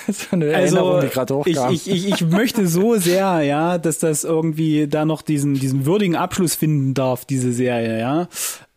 [0.08, 1.74] so eine Also Erinnerung, die gerade ich, hochkam.
[1.74, 6.16] ich, ich, ich möchte so sehr, ja, dass das irgendwie da noch diesen, diesen würdigen
[6.16, 8.28] Abschluss finden darf, diese Serie, ja.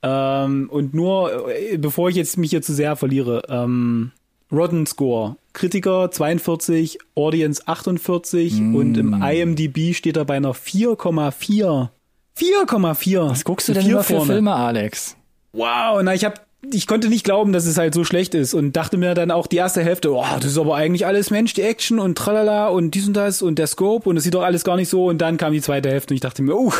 [0.03, 4.11] Ähm, und nur, äh, bevor ich jetzt mich hier zu sehr verliere, ähm,
[4.51, 5.37] Rotten Score.
[5.53, 11.89] Kritiker 42, Audience 48 und im IMDb steht er bei einer 4,4.
[12.39, 13.29] 4,4.
[13.29, 14.21] Was guckst du denn immer für.
[14.21, 15.15] Filme, Alex?
[15.53, 18.75] Wow, na ich hab ich konnte nicht glauben, dass es halt so schlecht ist und
[18.75, 21.61] dachte mir dann auch die erste Hälfte, oh, das ist aber eigentlich alles Mensch, die
[21.61, 24.63] Action und tralala und dies und das und der Scope und es sieht doch alles
[24.63, 26.73] gar nicht so und dann kam die zweite Hälfte und ich dachte mir, uh,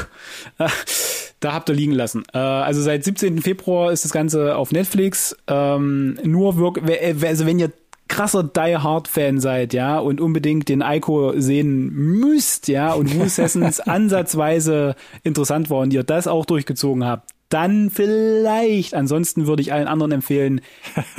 [1.40, 2.24] da habt ihr liegen lassen.
[2.34, 3.42] Äh, also seit 17.
[3.42, 5.36] Februar ist das Ganze auf Netflix.
[5.48, 6.82] Ähm, nur wirk
[7.24, 7.72] also wenn ihr
[8.08, 13.24] krasser Die Hard Fan seid, ja, und unbedingt den Ico sehen müsst, ja, und Who
[13.26, 18.94] Assassins ansatzweise interessant war und ihr das auch durchgezogen habt, dann vielleicht.
[18.94, 20.62] Ansonsten würde ich allen anderen empfehlen,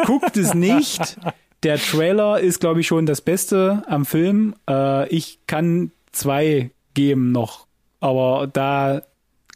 [0.05, 1.19] guckt es nicht.
[1.63, 4.55] Der Trailer ist, glaube ich, schon das Beste am Film.
[4.69, 7.67] Äh, ich kann zwei geben noch,
[8.01, 9.03] aber da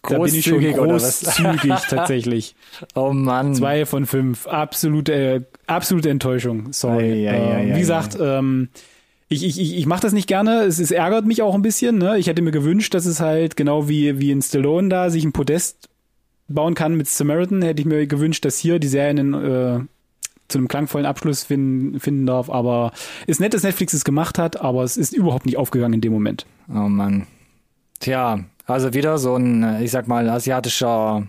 [0.09, 2.57] Da bin ich schon Großzügig großzügig tatsächlich.
[2.95, 3.55] Oh Mann.
[3.55, 4.49] Zwei von fünf.
[4.49, 6.73] Absolute, äh, absolute Enttäuschung.
[6.73, 7.29] Sorry.
[7.29, 8.69] Ei, ei, ähm, ei, wie gesagt, ähm,
[9.29, 10.63] ich, ich, ich, ich mache das nicht gerne.
[10.65, 11.99] Es, es ärgert mich auch ein bisschen.
[11.99, 12.19] Ne?
[12.19, 15.33] Ich hätte mir gewünscht, dass es halt genau wie, wie in Stallone da sich ein
[15.33, 15.89] Podest
[16.49, 17.63] bauen kann mit Samaritan.
[17.63, 19.81] Hätte ich mir gewünscht, dass hier die Serie einen, äh,
[20.49, 22.51] zu einem klangvollen Abschluss finden, finden darf.
[22.51, 22.93] Aber
[23.29, 26.13] ist nett, dass Netflix es gemacht hat, aber es ist überhaupt nicht aufgegangen in dem
[26.13, 26.45] Moment.
[26.69, 27.27] Oh Mann.
[28.01, 31.27] Tja, also wieder so ein, ich sag mal, asiatischer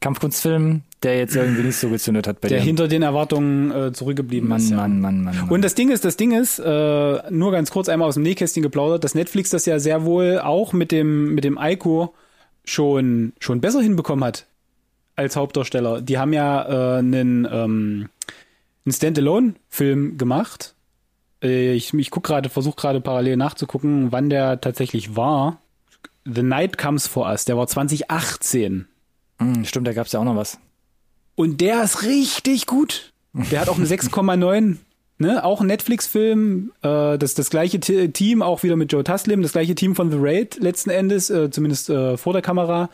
[0.00, 2.64] Kampfkunstfilm, der jetzt irgendwie nicht so gezündet hat bei Der dir.
[2.64, 4.70] hinter den Erwartungen äh, zurückgeblieben Mann, ist.
[4.70, 4.76] ja.
[4.76, 5.48] Mann, Mann, Mann, Mann.
[5.48, 8.62] Und das Ding ist, das Ding ist, äh, nur ganz kurz einmal aus dem Nähkästchen
[8.62, 12.14] geplaudert, dass Netflix das ja sehr wohl auch mit dem, mit dem Aiko
[12.64, 14.46] schon, schon besser hinbekommen hat
[15.16, 16.02] als Hauptdarsteller.
[16.02, 18.08] Die haben ja äh, einen, ähm,
[18.84, 20.74] einen Standalone-Film gemacht.
[21.42, 25.58] Äh, ich ich guck gerade, versuche gerade parallel nachzugucken, wann der tatsächlich war.
[26.32, 28.86] The Night Comes For Us, der war 2018.
[29.38, 30.58] Hm, stimmt, da gab's ja auch noch was.
[31.34, 33.12] Und der ist richtig gut.
[33.50, 34.78] Der hat auch eine 6,9.
[35.18, 39.40] Ne, auch ein Netflix-Film, äh, das das gleiche T Team, auch wieder mit Joe Taslim,
[39.40, 42.90] das gleiche Team von The Raid letzten Endes, äh, zumindest äh, vor der Kamera.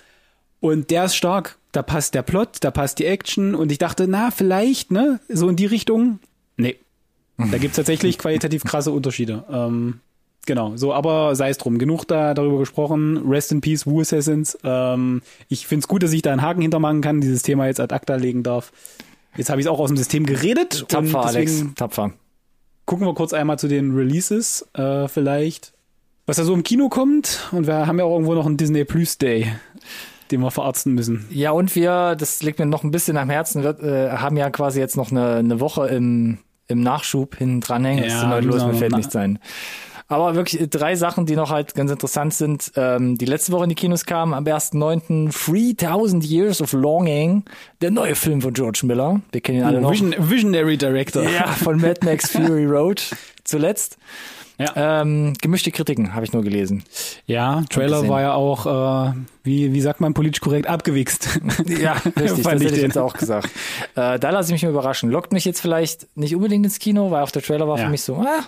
[0.60, 1.58] Und der ist stark.
[1.72, 3.56] Da passt der Plot, da passt die Action.
[3.56, 6.20] Und ich dachte, na, vielleicht, ne, so in die Richtung.
[6.56, 6.76] Nee.
[7.38, 9.44] Da gibt's tatsächlich qualitativ krasse Unterschiede.
[9.50, 9.98] Ähm,
[10.46, 11.78] genau, so, aber sei es drum.
[11.78, 13.22] Genug da darüber gesprochen.
[13.28, 14.58] Rest in Peace, Wu Assassins.
[14.64, 17.94] Ähm, ich find's gut, dass ich da einen Haken hintermachen kann, dieses Thema jetzt ad
[17.94, 18.72] acta legen darf.
[19.36, 20.86] Jetzt habe ich auch aus dem System geredet.
[20.88, 21.64] Tapfer, Alex.
[21.74, 22.12] Tapfer.
[22.84, 25.72] gucken wir kurz einmal zu den Releases, äh, vielleicht.
[26.26, 27.48] Was da so im Kino kommt.
[27.52, 29.50] Und wir haben ja auch irgendwo noch einen Disney Plus Day,
[30.30, 31.24] den wir verarzten müssen.
[31.30, 34.50] Ja, und wir, das liegt mir noch ein bisschen am Herzen, wir äh, haben ja
[34.50, 38.04] quasi jetzt noch eine, eine Woche im, im Nachschub hinten dranhängen.
[38.04, 39.38] Ja, das ist heute los, mir fällt Na- nicht sein.
[40.12, 43.64] Aber wirklich äh, drei Sachen, die noch halt ganz interessant sind, ähm, die letzte Woche
[43.64, 45.76] in die Kinos kamen, am 1.9.
[45.76, 47.44] 3000 Years of Longing,
[47.80, 49.20] der neue Film von George Miller.
[49.32, 49.90] Wir kennen ihn alle noch.
[49.92, 51.22] Vision, Visionary Director.
[51.22, 53.02] Ja, von Mad Max Fury Road
[53.44, 53.96] zuletzt.
[54.58, 55.00] Ja.
[55.00, 56.84] Ähm, gemischte Kritiken habe ich nur gelesen.
[57.26, 61.40] Ja, Trailer war ja auch, äh, wie, wie sagt man politisch korrekt, abgewichst.
[61.80, 63.48] Ja, richtig, das Fand hätte ich ich jetzt auch gesagt.
[63.96, 65.10] Äh, da lasse ich mich mal überraschen.
[65.10, 67.84] Lockt mich jetzt vielleicht nicht unbedingt ins Kino, weil auch der Trailer war Ja.
[67.86, 68.44] für mich so, ah,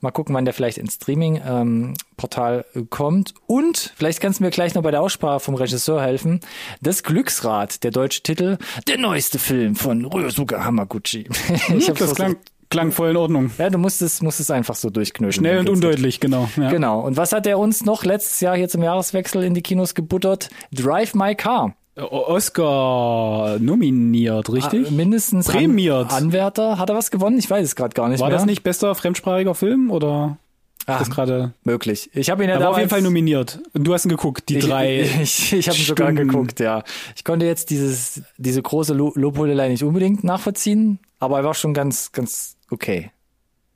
[0.00, 3.34] mal gucken, wann der vielleicht ins Streaming-Portal kommt.
[3.46, 6.40] Und vielleicht kannst du mir gleich noch bei der Aussprache vom Regisseur helfen.
[6.80, 11.28] Das Glücksrad, der deutsche Titel, der neueste Film von Ryosuke Hamaguchi.
[11.76, 12.36] ich hab's das klang,
[12.70, 13.50] klang voll in Ordnung.
[13.58, 15.32] Ja, du musst es, musst es einfach so durchknödeln.
[15.32, 16.48] Schnell und undeutlich, genau.
[16.56, 16.70] Ja.
[16.70, 17.00] Genau.
[17.00, 20.50] Und was hat er uns noch letztes Jahr hier zum Jahreswechsel in die Kinos gebuttert?
[20.72, 21.74] Drive My Car.
[21.96, 24.88] Oscar nominiert, richtig?
[24.88, 26.12] Ah, mindestens an- Prämiert.
[26.12, 26.78] Anwärter.
[26.78, 27.38] Hat er was gewonnen?
[27.38, 28.36] Ich weiß es gerade gar nicht War mehr.
[28.38, 30.38] das nicht bester fremdsprachiger Film oder
[30.86, 31.52] Ah, das gerade?
[31.64, 32.10] möglich.
[32.14, 33.60] Ich habe ihn ja Er war auf jeden Fall nominiert.
[33.72, 35.02] Und du hast ihn geguckt, die ich, drei.
[35.22, 36.82] Ich, ich habe ihn sogar geguckt, ja.
[37.14, 41.74] Ich konnte jetzt dieses diese große Lo Lobhudelei nicht unbedingt nachvollziehen, aber er war schon
[41.74, 43.10] ganz ganz okay.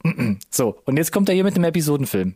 [0.50, 2.34] So, und jetzt kommt er hier mit einem Episodenfilm.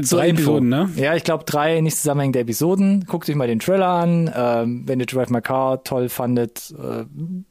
[0.00, 0.42] Zur drei Info.
[0.42, 0.90] Episoden, ne?
[0.96, 3.04] Ja, ich glaube drei nicht zusammenhängende Episoden.
[3.06, 4.32] Guckt euch mal den Trailer an.
[4.34, 7.04] Ähm, wenn ihr Drive My Car toll fandet, äh,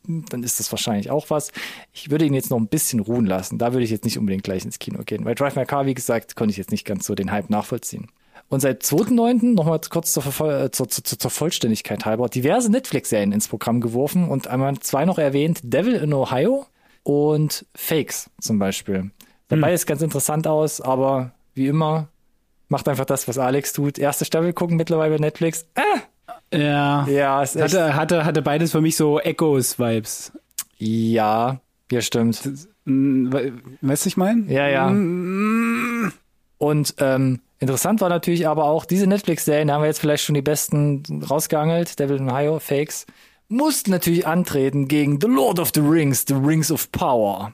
[0.08, 1.52] dann ist das wahrscheinlich auch was.
[1.94, 3.60] Ich würde ihn jetzt noch ein bisschen ruhen lassen.
[3.60, 5.24] Da würde ich jetzt nicht unbedingt gleich ins Kino gehen.
[5.24, 8.08] Weil Drive My Car, wie gesagt, konnte ich jetzt nicht ganz so den Hype nachvollziehen.
[8.50, 9.54] Und seit 2.9.
[9.54, 14.48] nochmal kurz zur, äh, zur, zur, zur Vollständigkeit halber diverse Netflix-Serien ins Programm geworfen und
[14.48, 15.60] einmal zwei noch erwähnt.
[15.64, 16.66] Devil in Ohio
[17.04, 19.12] und Fakes zum Beispiel.
[19.48, 22.08] Dabei ist ganz interessant aus, aber wie immer,
[22.72, 24.00] macht einfach das, was Alex tut.
[24.00, 25.66] Erste Staffel gucken mittlerweile bei Netflix.
[25.76, 26.00] Ah,
[26.58, 27.06] Ja.
[27.08, 30.32] ja, echt, Hatte, hatte, hatte beides für mich so Echos-Vibes.
[30.78, 31.60] ja,
[31.92, 32.42] ja, stimmt.
[32.86, 34.46] We- Weißt du, ich meine?
[34.52, 34.88] Ja, ja.
[36.58, 40.36] Und ähm, interessant war natürlich aber auch, diese Netflix-Serien, da haben wir jetzt vielleicht schon
[40.36, 43.06] die besten rausgeangelt, Devil in Ohio, Fakes,
[43.50, 47.52] mussten natürlich antreten gegen The Lord of the Rings, The Rings of Power.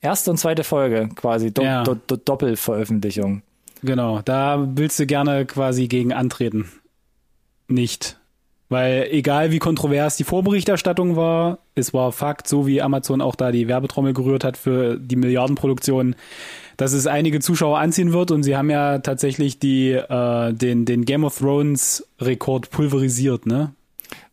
[0.00, 1.84] Erste und zweite Folge quasi, Do Ja.
[1.84, 3.42] Do Do Doppelveröffentlichung.
[3.82, 6.70] Genau, da willst du gerne quasi gegen antreten.
[7.68, 8.18] Nicht.
[8.68, 13.52] Weil egal wie kontrovers die Vorberichterstattung war, es war Fakt, so wie Amazon auch da
[13.52, 16.14] die Werbetrommel gerührt hat für die Milliardenproduktion,
[16.78, 21.04] dass es einige Zuschauer anziehen wird und sie haben ja tatsächlich die, äh, den, den
[21.04, 23.74] Game of Thrones Rekord pulverisiert, ne?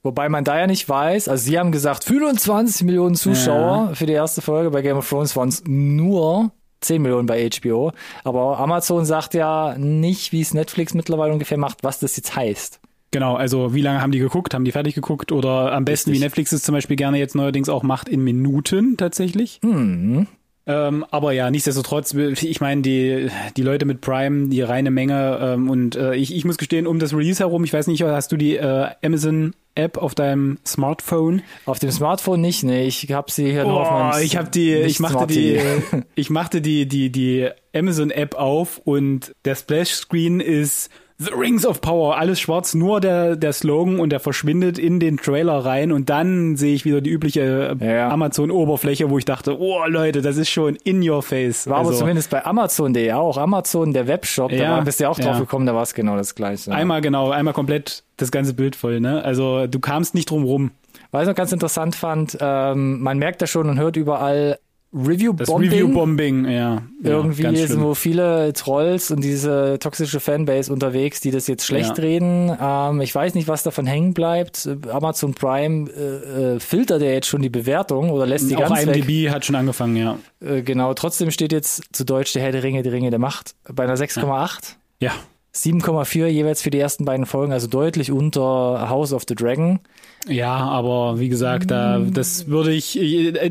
[0.04, 4.14] Wobei man da ja nicht weiß, also sie haben gesagt 25 Millionen Zuschauer für die
[4.14, 7.92] erste Folge, bei Game of Thrones waren es nur 10 Millionen bei HBO,
[8.24, 12.80] aber Amazon sagt ja nicht, wie es Netflix mittlerweile ungefähr macht, was das jetzt heißt.
[13.12, 14.54] Genau, also wie lange haben die geguckt?
[14.54, 15.32] Haben die fertig geguckt?
[15.32, 16.22] Oder am besten, Richtig.
[16.22, 19.60] wie Netflix es zum Beispiel gerne jetzt neuerdings auch macht, in Minuten tatsächlich.
[19.64, 20.28] Hm.
[20.70, 25.68] Ähm, aber ja, nichtsdestotrotz, ich meine, die, die Leute mit Prime, die reine Menge ähm,
[25.68, 28.38] und äh, ich, ich muss gestehen, um das Release herum, ich weiß nicht, hast du
[28.38, 31.42] die äh, Amazon App auf deinem Smartphone?
[31.66, 34.52] Auf dem Smartphone nicht, nee, ich habe sie hier oh, nur auf meinem ich habe
[34.52, 35.60] die ich machte die
[36.16, 40.92] ich machte die die die Amazon App auf und der Splash Screen ist
[41.22, 45.18] The Rings of Power, alles schwarz, nur der, der Slogan und der verschwindet in den
[45.18, 48.08] Trailer rein und dann sehe ich wieder die übliche ja.
[48.08, 51.68] Amazon-Oberfläche, wo ich dachte, oh Leute, das ist schon in your face.
[51.68, 53.38] War also, aber zumindest bei Amazon.de auch.
[53.38, 56.16] Amazon, der Webshop, ja, da bist du ja auch drauf gekommen, da war es genau
[56.16, 56.72] das gleiche.
[56.72, 59.22] Einmal genau, einmal komplett das ganze Bild voll, ne?
[59.22, 60.72] Also du kamst nicht drum rum.
[61.12, 64.58] Was ich noch ganz interessant fand, ähm, man merkt das schon und hört überall
[64.92, 65.70] Review-Bombing.
[65.70, 66.82] Review-Bombing, ja.
[67.04, 71.98] Irgendwie ja, sind wo viele Trolls und diese toxische Fanbase unterwegs, die das jetzt schlecht
[71.98, 72.04] ja.
[72.04, 72.58] reden.
[72.60, 74.68] Ähm, ich weiß nicht, was davon hängen bleibt.
[74.92, 78.82] Amazon Prime äh, äh, filtert ja jetzt schon die Bewertung oder lässt die Auch ganz
[78.82, 79.30] IMDb weg.
[79.30, 80.18] hat schon angefangen, ja.
[80.42, 83.56] Äh, genau, trotzdem steht jetzt zu Deutsch der Herr der Ringe, die Ringe der Macht
[83.72, 84.76] bei einer 6,8.
[85.02, 85.12] Ja.
[85.54, 89.80] 7,4 jeweils für die ersten beiden Folgen, also deutlich unter House of the Dragon.
[90.28, 93.00] Ja, aber wie gesagt, da das würde ich,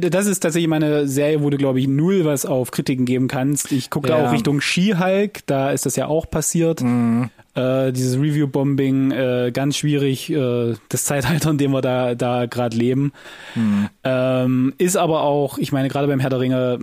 [0.00, 3.72] das ist tatsächlich meine Serie, wo du glaube ich null was auf Kritiken geben kannst.
[3.72, 4.18] Ich gucke ja.
[4.18, 6.82] da auch Richtung She-Hulk, da ist das ja auch passiert.
[6.82, 7.30] Mhm.
[7.54, 12.76] Äh, dieses Review-Bombing, äh, ganz schwierig, äh, das Zeitalter, in dem wir da da gerade
[12.76, 13.12] leben.
[13.54, 13.88] Mhm.
[14.04, 16.78] Ähm, ist aber auch, ich meine gerade beim Herr der Ringe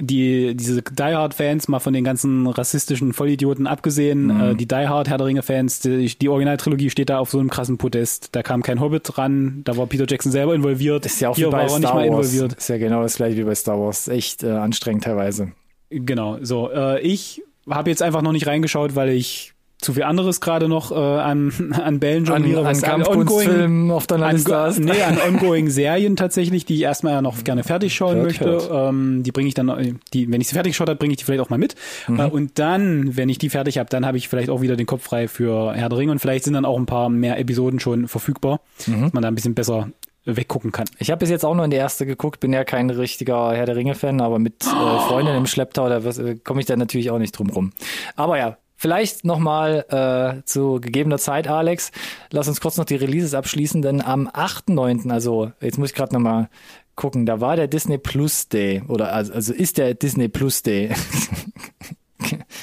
[0.00, 4.40] die diese Die Hard Fans mal von den ganzen rassistischen Vollidioten abgesehen, mhm.
[4.40, 7.38] äh, die Die Hard Herr der Ringe Fans, die, die Originaltrilogie steht da auf so
[7.38, 8.30] einem krassen Podest.
[8.32, 11.06] Da kam kein Hobbit dran, da war Peter Jackson selber involviert.
[11.06, 12.54] Ist ja auch Hier wie bei war Star nicht mal involviert.
[12.54, 14.08] Ist ja genau das gleiche wie bei Star Wars.
[14.08, 15.52] Echt äh, anstrengend teilweise.
[15.90, 20.40] Genau, so äh, ich habe jetzt einfach noch nicht reingeschaut, weil ich zu viel anderes
[20.40, 22.60] gerade noch äh, an, an Bällen jongliere.
[22.60, 24.78] An, an Kampfkunstfilmen auf deiner Liste hast.
[24.78, 28.44] Nee, an ongoing Serien tatsächlich, die ich erstmal noch gerne fertig schauen hört, möchte.
[28.44, 28.70] Hört.
[28.72, 31.24] Ähm, die bringe ich dann, die, wenn ich sie fertig geschaut habe, bringe ich die
[31.24, 31.74] vielleicht auch mal mit.
[32.08, 32.20] Mhm.
[32.20, 34.86] Äh, und dann, wenn ich die fertig habe, dann habe ich vielleicht auch wieder den
[34.86, 37.80] Kopf frei für Herr der Ringe und vielleicht sind dann auch ein paar mehr Episoden
[37.80, 39.02] schon verfügbar, mhm.
[39.02, 39.88] dass man da ein bisschen besser
[40.24, 40.86] weggucken kann.
[40.98, 43.66] Ich habe bis jetzt auch nur in die erste geguckt, bin ja kein richtiger Herr
[43.66, 47.18] der Ringe-Fan, aber mit äh, Freundin im Schlepptau, da äh, komme ich dann natürlich auch
[47.18, 47.72] nicht drum rum.
[48.16, 51.92] Aber ja, Vielleicht nochmal äh, zu gegebener Zeit, Alex.
[52.30, 56.14] Lass uns kurz noch die Releases abschließen, denn am 8.9., also jetzt muss ich gerade
[56.14, 56.48] nochmal
[56.94, 60.94] gucken, da war der Disney Plus Day oder also, also ist der Disney Plus Day.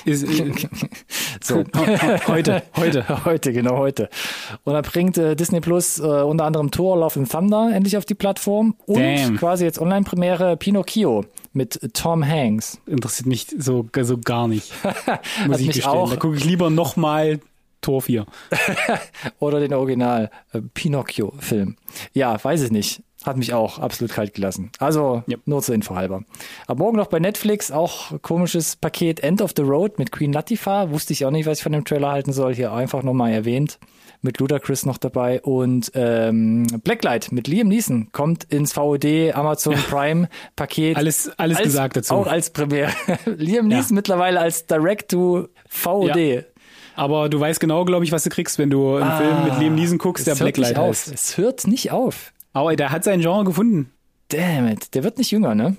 [0.05, 0.25] Ist,
[1.43, 1.63] so.
[2.27, 3.25] heute, heute.
[3.25, 4.09] Heute, genau heute.
[4.63, 8.05] Und da bringt äh, Disney Plus äh, unter anderem Thor Love and Thunder endlich auf
[8.05, 9.37] die Plattform und Damn.
[9.37, 11.25] quasi jetzt Online-Premiere Pinocchio
[11.57, 12.79] mit Tom Hanks.
[12.85, 14.71] Interessiert mich so, so gar nicht.
[15.47, 15.85] muss ich gestehen.
[15.85, 16.09] Auch.
[16.09, 17.39] Da gucke ich lieber nochmal
[17.81, 18.25] Tor 4.
[19.39, 21.75] Oder den Original äh, Pinocchio-Film.
[22.13, 23.03] Ja, weiß ich nicht.
[23.27, 24.71] Hat mich auch absolut kalt gelassen.
[24.79, 25.35] Also ja.
[25.43, 26.23] nur zur Info halber.
[26.65, 30.91] Ab morgen noch bei Netflix auch komisches Paket End of the Road mit Queen Latifah.
[30.91, 32.55] Wusste ich auch nicht, was ich von dem Trailer halten soll.
[32.55, 33.79] Hier einfach nochmal erwähnt.
[34.21, 35.41] Mit Ludacris noch dabei.
[35.41, 40.95] Und ähm, Blacklight mit Liam Neeson kommt ins VOD Amazon Prime Paket.
[40.95, 42.13] Alles, alles als, gesagt dazu.
[42.13, 42.93] Auch als Premiere.
[43.25, 43.95] Liam Neeson ja.
[43.95, 46.15] mittlerweile als Direct to VOD.
[46.15, 46.41] Ja.
[46.95, 49.59] Aber du weißt genau, glaube ich, was du kriegst, wenn du einen ah, Film mit
[49.59, 51.13] Liam Neeson guckst, der Blacklight heißt.
[51.13, 52.31] Es hört nicht auf.
[52.57, 53.91] Aber der hat sein Genre gefunden.
[54.29, 55.77] Damn it, der wird nicht jünger, ne?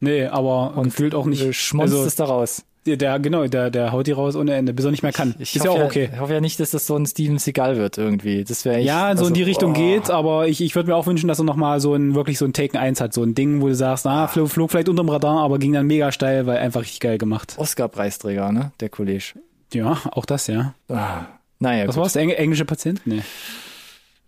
[0.00, 1.54] Nee, aber und fühlt auch nicht.
[1.54, 2.64] Schmonzt also, es da raus.
[2.84, 5.36] Der, genau, der, der haut die raus ohne Ende, bis er nicht mehr kann.
[5.38, 6.10] Ich, ich ist ja auch okay.
[6.12, 8.42] ich hoffe ja nicht, dass das so ein Steven Seagal wird irgendwie.
[8.42, 9.74] Das wäre Ja, so also, in die Richtung oh.
[9.74, 12.44] geht's, aber ich, ich würde mir auch wünschen, dass er nochmal so ein, wirklich so
[12.44, 13.14] ein Taken 1 hat.
[13.14, 15.86] So ein Ding, wo du sagst, ah, flog, flog vielleicht unterm Radar, aber ging dann
[15.86, 17.54] mega steil, weil einfach richtig geil gemacht.
[17.56, 18.72] Oscar-Preisträger, ne?
[18.80, 19.34] Der Kollege.
[19.72, 20.74] Ja, auch das, ja.
[20.88, 21.26] Ah.
[21.60, 21.86] Naja.
[21.86, 22.02] Was gut.
[22.02, 22.16] war's?
[22.16, 23.00] Eng englische Patient?
[23.04, 23.22] Nee.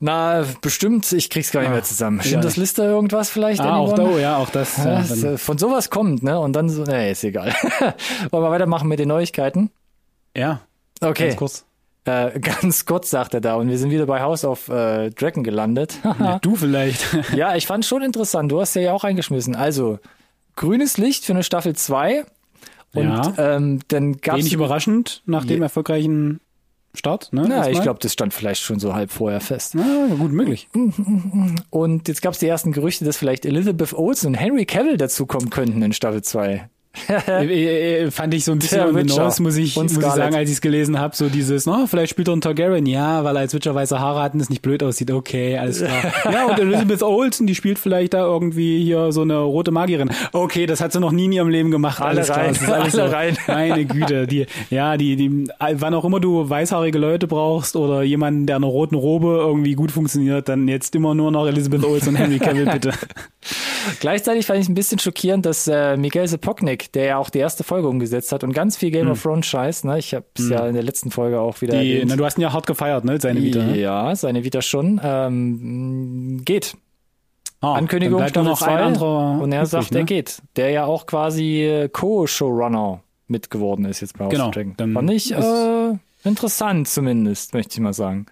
[0.01, 2.21] Na, bestimmt, ich krieg's gar nicht mehr ah, zusammen.
[2.21, 3.61] Stimmt das Liste irgendwas vielleicht?
[3.61, 4.77] Ah, auch da, oh ja, auch das.
[4.79, 6.39] Ja, ja, von sowas kommt, ne?
[6.39, 7.55] Und dann so, nee, ist egal.
[8.31, 9.71] Wollen wir weitermachen mit den Neuigkeiten?
[10.37, 10.61] Ja.
[11.01, 11.29] Okay.
[11.29, 11.65] Ganz kurz.
[12.05, 13.55] Äh, ganz kurz, sagt er da.
[13.55, 15.99] Und wir sind wieder bei House of äh, Dragon gelandet.
[16.19, 17.07] ja, du vielleicht.
[17.35, 18.53] ja, ich fand schon interessant.
[18.53, 19.55] Du hast ja auch eingeschmissen.
[19.55, 20.01] Also,
[20.57, 22.25] grünes Licht für eine Staffel 2.
[22.95, 23.57] Und ja.
[23.57, 24.39] ähm, dann gab's.
[24.39, 26.41] Wenig überraschend nach dem erfolgreichen
[26.95, 27.49] Start, ne?
[27.49, 29.75] Ja, ich glaube, das stand vielleicht schon so halb vorher fest.
[29.75, 30.69] Ja, gut möglich.
[31.71, 35.51] Und jetzt gab es die ersten Gerüchte, dass vielleicht Elizabeth Olsen und Henry Cavill dazukommen
[35.51, 36.69] könnten in Staffel 2.
[38.11, 40.61] Fand ich so ein bisschen the nose, muss ich, muss ich sagen, als ich es
[40.61, 43.75] gelesen habe, so dieses, no, vielleicht spielt er ein Targaryen, ja, weil er als Witcher
[43.75, 46.13] weiße Haare hat und es nicht blöd aussieht, okay, alles klar.
[46.33, 50.11] ja, und Elizabeth Olsen, die spielt vielleicht da irgendwie hier so eine rote Magierin.
[50.33, 52.81] Okay, das hat sie noch nie in ihrem Leben gemacht, alle alles rein, klar.
[52.81, 53.37] alles alle so, rein.
[53.49, 58.47] Meine Güte, die, ja, die, die, wann auch immer du weißhaarige Leute brauchst oder jemanden,
[58.47, 62.11] der in einer roten Robe irgendwie gut funktioniert, dann jetzt immer nur noch Elizabeth Olsen
[62.11, 62.93] und Henry Cavill, bitte.
[64.01, 67.65] Gleichzeitig fand ich ein bisschen schockierend, dass äh, Miguel Sepoknik, der ja auch die erste
[67.65, 69.13] Folge umgesetzt hat und ganz viel Game Hm.
[69.13, 69.99] of Thrones Scheiß, ne?
[69.99, 72.11] Ich habe es ja in der letzten Folge auch wieder Die, erwähnt.
[72.11, 73.21] na, du hast ihn ja hart gefeiert, ne?
[73.21, 73.63] Seine Vita.
[73.63, 73.79] Ne?
[73.81, 75.01] Ja, seine Vita schon.
[75.03, 76.77] Ähm, geht.
[77.61, 79.99] Ah, Ankündigung dann Staffel noch ein 2 anderer und er sagt, ne?
[80.01, 80.43] er geht.
[80.57, 84.75] Der ja auch quasi äh, Co-Showrunner mit geworden ist jetzt bei House Genau, Dragon.
[84.93, 88.27] Fand ich äh, interessant zumindest, möchte ich mal sagen.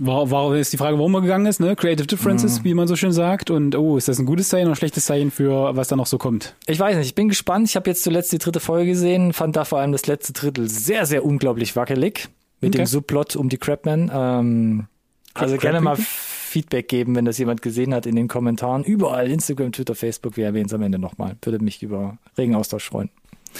[0.00, 1.74] War, war ist die Frage, warum er gegangen ist, ne?
[1.76, 2.08] Creative Mhm.
[2.08, 3.50] Differences, wie man so schön sagt.
[3.50, 6.06] Und oh, ist das ein gutes Zeichen oder ein schlechtes Zeichen für was da noch
[6.06, 6.54] so kommt?
[6.66, 7.68] Ich weiß nicht, ich bin gespannt.
[7.68, 10.68] Ich habe jetzt zuletzt die dritte Folge gesehen, fand da vor allem das letzte Drittel
[10.68, 12.28] sehr, sehr unglaublich wackelig
[12.60, 12.84] mit Okay.
[12.84, 14.10] dem Subplot um die Crabman.
[14.12, 14.86] Ähm,
[15.34, 15.96] also Crab gerne mal?
[15.96, 18.82] Feedback geben, wenn das jemand gesehen hat in den Kommentaren.
[18.82, 21.36] Überall, Instagram, Twitter, Facebook, wir erwähnen es am Ende nochmal.
[21.42, 23.10] Würde mich über regen Austausch freuen.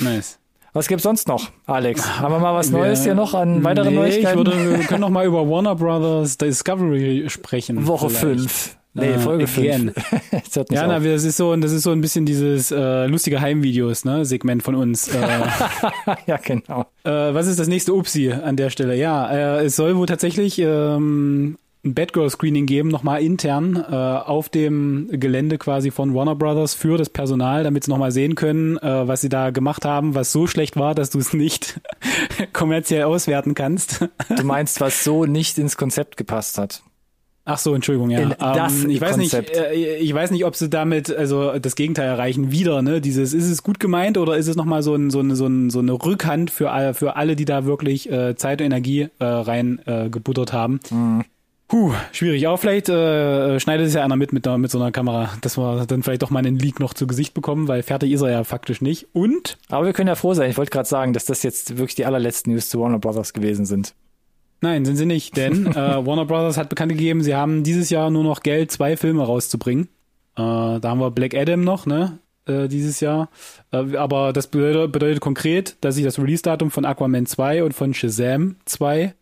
[0.01, 0.39] Nice.
[0.79, 2.21] Was gibt's sonst noch, Alex?
[2.21, 4.39] Haben wir mal was Neues Wir- hier noch an weiteren nee, Neuigkeiten?
[4.39, 7.85] Ich würde, wir können noch mal über Warner Brothers Discovery sprechen.
[7.89, 8.39] Woche vielleicht.
[8.49, 8.77] 5.
[8.95, 9.67] Nee, Äh, Folge 5.
[9.67, 9.93] again.
[10.31, 10.93] das hört nicht Ja, auf.
[10.93, 14.63] na, das ist so, das ist so ein bisschen dieses äh, lustige Heimvideos, ne, Segment
[14.63, 15.09] von uns.
[15.09, 15.19] Äh,
[16.29, 16.87] ja, genau.
[17.03, 18.95] äh, was ist das nächste Upsi an der Stelle?
[18.95, 25.09] Ja, äh, es soll wohl tatsächlich ähm, ein Batgirl-Screening geben, nochmal intern äh, auf dem
[25.13, 29.21] Gelände quasi von Warner Brothers für das Personal, damit sie nochmal sehen können, äh, was
[29.21, 31.81] sie da gemacht haben, was so schlecht war, dass du es nicht
[32.53, 34.09] kommerziell auswerten kannst.
[34.37, 36.83] Du meinst, was so nicht ins Konzept gepasst hat.
[37.51, 38.19] Ach so, Entschuldigung, ja.
[38.21, 39.49] In das ich weiß Konzept.
[39.49, 43.01] nicht, äh, ich weiß nicht, ob sie damit also das Gegenteil erreichen wieder, ne?
[43.01, 45.47] Dieses ist es gut gemeint oder ist es noch mal so ein, so eine so,
[45.47, 49.09] ein, so eine Rückhand für alle, für alle, die da wirklich äh, Zeit und Energie
[49.19, 50.81] äh, rein äh, gebuttert haben.
[50.91, 51.25] Mhm.
[51.69, 52.49] Puh, schwierig.
[52.49, 55.85] Aber vielleicht äh, schneidet es ja einer mit mit, mit so einer Kamera, dass wir
[55.87, 58.45] dann vielleicht doch mal einen Leak noch zu Gesicht bekommen, weil fertig ist er ja
[58.45, 59.09] faktisch nicht.
[59.13, 60.51] Und Aber wir können ja froh sein.
[60.51, 63.67] Ich wollte gerade sagen, dass das jetzt wirklich die allerletzten News zu Warner Brothers gewesen
[63.67, 63.95] sind.
[64.63, 65.75] Nein, sind sie nicht, denn äh,
[66.07, 69.89] Warner Brothers hat bekannt gegeben, sie haben dieses Jahr nur noch Geld, zwei Filme rauszubringen.
[70.37, 72.19] Äh, da haben wir Black Adam noch, ne?
[72.47, 73.29] Äh, dieses Jahr.
[73.73, 77.93] Äh, aber das bedeutet, bedeutet konkret, dass sich das Release-Datum von Aquaman 2 und von
[77.93, 79.15] Shazam 2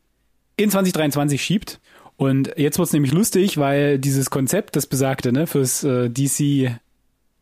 [0.56, 1.80] in 2023 schiebt.
[2.16, 6.72] Und jetzt wird's nämlich lustig, weil dieses Konzept, das besagte, ne, fürs äh, DC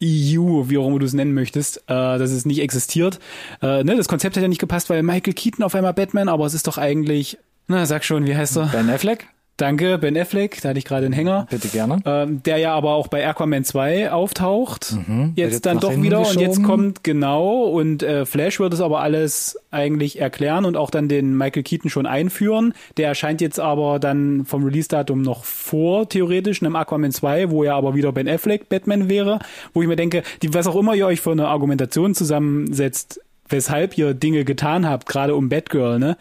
[0.02, 3.20] EU, wie auch immer du es nennen möchtest, äh, dass es nicht existiert.
[3.62, 6.44] Äh, ne, das Konzept hat ja nicht gepasst, weil Michael Keaton auf einmal Batman, aber
[6.46, 8.66] es ist doch eigentlich, na, sag schon, wie heißt er?
[8.66, 11.46] Ben Affleck, Danke, Ben Affleck, da hatte ich gerade einen Hänger.
[11.48, 12.00] bitte gerne.
[12.04, 14.96] Ähm, der ja aber auch bei Aquaman 2 auftaucht.
[15.06, 16.64] wird Jetzt dann doch wieder und jetzt geschoben.
[16.64, 21.36] kommt genau und äh, Flash wird es aber alles eigentlich erklären und auch dann den
[21.36, 22.74] Michael Keaton schon einführen.
[22.96, 27.76] Der erscheint jetzt aber dann vom Release-Datum noch vor, theoretisch, einem Aquaman 2, wo ja
[27.76, 29.38] aber wieder Ben Affleck Batman wäre,
[29.72, 33.96] wo ich mir denke, die, was auch immer ihr euch für eine Argumentation zusammensetzt, weshalb
[33.98, 36.16] ihr Dinge getan habt, gerade um Batgirl, ne?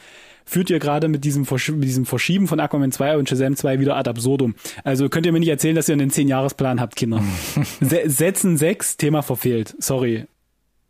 [0.45, 3.79] Führt ihr gerade mit diesem, Versch mit diesem Verschieben von Aquaman 2 und Shazam 2
[3.79, 4.55] wieder ad absurdum.
[4.83, 7.21] Also könnt ihr mir nicht erzählen, dass ihr einen 10-Jahres-Plan habt, Kinder.
[7.81, 9.75] Se Setzen 6, Thema verfehlt.
[9.79, 10.25] Sorry.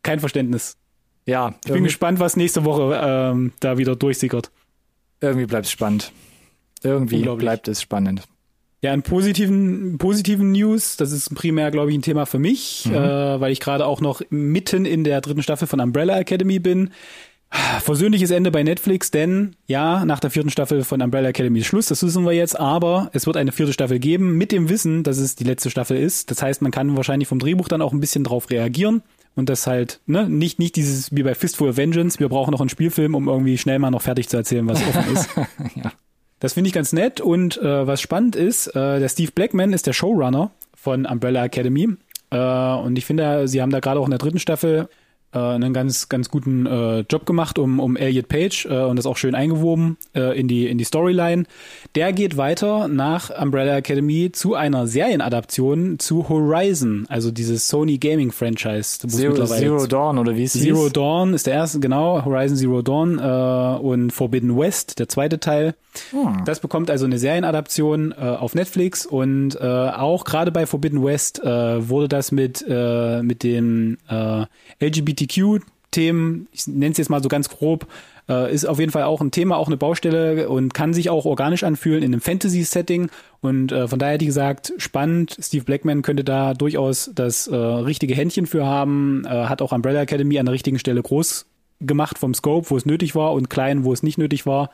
[0.01, 0.75] Kein Verständnis.
[1.25, 4.51] Ja, Ich bin gespannt, was nächste Woche ähm, da wieder durchsickert.
[5.21, 6.11] irgendwie bleibt es spannend.
[6.83, 8.23] Irgendwie bleibt es spannend.
[8.81, 12.95] Ja, in positiven, positiven News, das ist primär, glaube ich, ein Thema für mich, Mhm.
[12.95, 16.89] äh, weil ich gerade auch noch mitten in der dritten Staffel von Umbrella Academy bin.
[17.81, 21.85] Versöhnliches Ende bei Netflix, denn ja, nach der vierten Staffel von Umbrella Academy ist Schluss,
[21.85, 25.17] das wissen wir jetzt, aber es wird eine vierte Staffel geben, mit dem Wissen, dass
[25.17, 26.31] es die letzte Staffel ist.
[26.31, 29.03] Das heißt, man kann wahrscheinlich vom Drehbuch dann auch ein bisschen drauf reagieren
[29.35, 32.61] und das halt, ne, nicht, nicht dieses wie bei Fistful of Vengeance, wir brauchen noch
[32.61, 35.29] einen Spielfilm, um irgendwie schnell mal noch fertig zu erzählen, was offen ist.
[36.39, 39.87] Das finde ich ganz nett und äh, was spannend ist, äh, der Steve Blackman ist
[39.87, 41.95] der Showrunner von Umbrella Academy
[42.31, 44.89] äh, und ich finde, sie haben da gerade auch in der dritten Staffel
[45.33, 49.05] äh, einen ganz ganz guten äh, Job gemacht um um Elliot Page äh, und das
[49.05, 51.45] auch schön eingewoben äh, in die in die Storyline.
[51.95, 58.31] Der geht weiter nach Umbrella Academy zu einer Serienadaption zu Horizon, also dieses Sony Gaming
[58.31, 58.99] Franchise.
[59.07, 60.93] Zero, Zero Dawn oder wie es Zero hieß.
[60.93, 65.75] Dawn ist der erste, genau, Horizon Zero Dawn äh, und Forbidden West, der zweite Teil.
[66.11, 66.43] Hm.
[66.45, 71.43] Das bekommt also eine Serienadaption äh, auf Netflix und äh, auch gerade bei Forbidden West
[71.43, 74.45] äh, wurde das mit, äh, mit den äh,
[75.23, 77.87] LGBTQ-Themen, ich nenne es jetzt mal so ganz grob,
[78.29, 81.25] äh, ist auf jeden Fall auch ein Thema, auch eine Baustelle und kann sich auch
[81.25, 83.09] organisch anfühlen in einem Fantasy-Setting.
[83.41, 87.55] Und äh, von daher hätte ich gesagt, spannend, Steve Blackman könnte da durchaus das äh,
[87.55, 91.45] richtige Händchen für haben, äh, hat auch Umbrella Academy an der richtigen Stelle groß
[91.81, 94.69] gemacht vom Scope, wo es nötig war und klein, wo es nicht nötig war.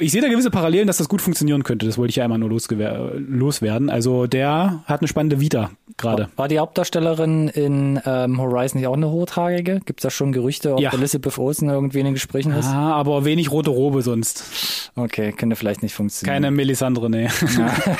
[0.00, 1.86] Ich sehe da gewisse Parallelen, dass das gut funktionieren könnte.
[1.86, 3.90] Das wollte ich ja einmal nur loswerden.
[3.90, 6.28] Also der hat eine spannende Vita gerade.
[6.36, 9.80] War die Hauptdarstellerin in ähm, Horizon nicht auch eine Hochtragige?
[9.84, 10.92] Gibt es da schon Gerüchte, ob Ja.
[10.92, 12.66] Elizabeth Olsen irgendwie in den Gesprächen ist?
[12.66, 14.90] Ah, aber wenig rote Robe sonst.
[14.96, 16.34] Okay, könnte vielleicht nicht funktionieren.
[16.34, 17.28] Keine Melisandre, nee.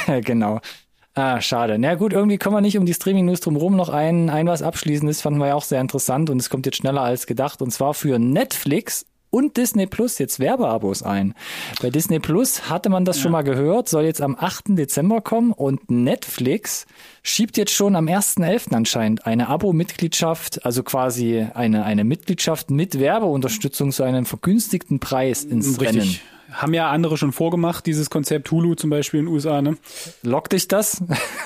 [0.09, 0.61] Ja, genau.
[1.15, 1.77] Ah, schade.
[1.79, 3.77] Na gut, irgendwie kommen wir nicht um die Streaming-News drumherum.
[3.77, 6.77] Noch ein, ein was abschließendes fanden wir ja auch sehr interessant und es kommt jetzt
[6.79, 7.61] schneller als gedacht.
[7.63, 11.35] Und zwar für Netflix und Disney Plus jetzt Werbeabos ein.
[11.81, 13.23] Bei Disney Plus hatte man das ja.
[13.23, 14.77] schon mal gehört, soll jetzt am 8.
[14.79, 16.87] Dezember kommen und Netflix
[17.23, 18.75] schiebt jetzt schon am 1.11.
[18.75, 25.81] anscheinend eine Abo-Mitgliedschaft, also quasi eine, eine Mitgliedschaft mit Werbeunterstützung zu einem vergünstigten Preis ins
[25.81, 26.03] Richtig.
[26.03, 26.21] Rennen.
[26.51, 29.77] Haben ja andere schon vorgemacht, dieses Konzept Hulu zum Beispiel in den USA, ne?
[30.23, 31.01] Lockt dich das?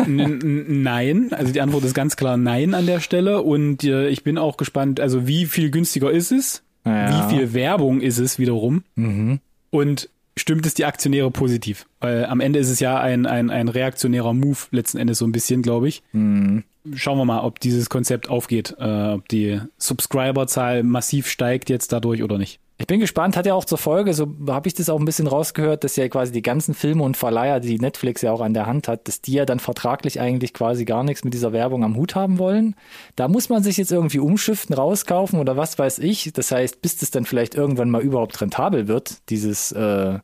[0.06, 4.38] nein, also die Antwort ist ganz klar nein an der Stelle und äh, ich bin
[4.38, 6.63] auch gespannt, also wie viel günstiger ist es?
[6.84, 7.30] Ja.
[7.30, 8.84] Wie viel Werbung ist es wiederum?
[8.94, 9.40] Mhm.
[9.70, 11.86] Und stimmt es die Aktionäre positiv?
[12.00, 15.32] Weil am Ende ist es ja ein, ein, ein reaktionärer Move letzten Endes so ein
[15.32, 16.02] bisschen, glaube ich.
[16.12, 16.64] Mhm.
[16.94, 22.22] Schauen wir mal, ob dieses Konzept aufgeht, äh, ob die Subscriberzahl massiv steigt jetzt dadurch
[22.22, 22.60] oder nicht.
[22.76, 25.28] Ich bin gespannt, hat ja auch zur Folge, so habe ich das auch ein bisschen
[25.28, 28.66] rausgehört, dass ja quasi die ganzen Filme und Verleiher, die Netflix ja auch an der
[28.66, 31.94] Hand hat, dass die ja dann vertraglich eigentlich quasi gar nichts mit dieser Werbung am
[31.94, 32.74] Hut haben wollen.
[33.14, 36.32] Da muss man sich jetzt irgendwie umschiften, rauskaufen oder was weiß ich.
[36.32, 40.18] Das heißt, bis das dann vielleicht irgendwann mal überhaupt rentabel wird, dieses äh,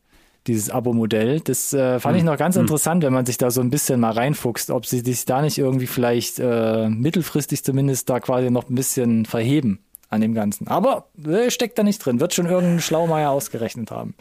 [0.47, 1.41] dieses Abo-Modell.
[1.41, 2.19] Das äh, fand hm.
[2.19, 2.63] ich noch ganz hm.
[2.63, 5.59] interessant, wenn man sich da so ein bisschen mal reinfuchst, ob sie sich da nicht
[5.59, 10.69] irgendwie vielleicht äh, mittelfristig zumindest da quasi noch ein bisschen verheben an dem Ganzen.
[10.69, 12.21] Aber äh, steckt da nicht drin.
[12.21, 14.15] Wird schon irgendein Schlaumeier ausgerechnet haben.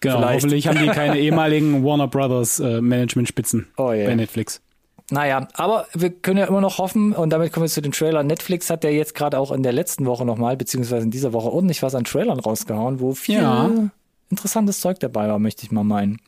[0.00, 0.34] Genau, Vielleicht.
[0.34, 4.06] hoffentlich haben die keine ehemaligen Warner Brothers äh, Management-Spitzen oh, yeah.
[4.06, 4.60] bei Netflix.
[5.10, 8.26] Naja, aber wir können ja immer noch hoffen, und damit kommen wir zu den Trailern.
[8.26, 11.50] Netflix hat ja jetzt gerade auch in der letzten Woche nochmal, beziehungsweise in dieser Woche
[11.50, 13.70] ordentlich was an Trailern rausgehauen, wo viel ja.
[14.28, 16.20] interessantes Zeug dabei war, möchte ich mal meinen.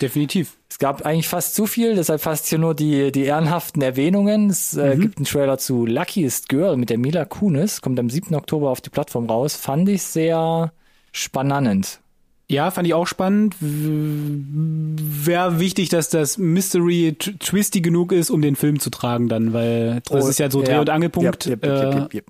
[0.00, 0.56] Definitiv.
[0.68, 4.50] Es gab eigentlich fast zu viel, deshalb fast hier nur die, die ehrenhaften Erwähnungen.
[4.50, 5.00] Es äh, mhm.
[5.00, 8.34] gibt einen Trailer zu Luckiest Girl mit der Mila Kunis, kommt am 7.
[8.34, 9.56] Oktober auf die Plattform raus.
[9.56, 10.72] Fand ich sehr
[11.12, 12.00] spannend.
[12.48, 13.56] Ja, fand ich auch spannend.
[13.60, 20.00] Wäre wichtig, dass das Mystery twisty genug ist, um den Film zu tragen dann, weil
[20.04, 21.46] das oh, ist ja so Dreh- und Angelpunkt.
[21.46, 22.22] Yep, yep, yep, äh,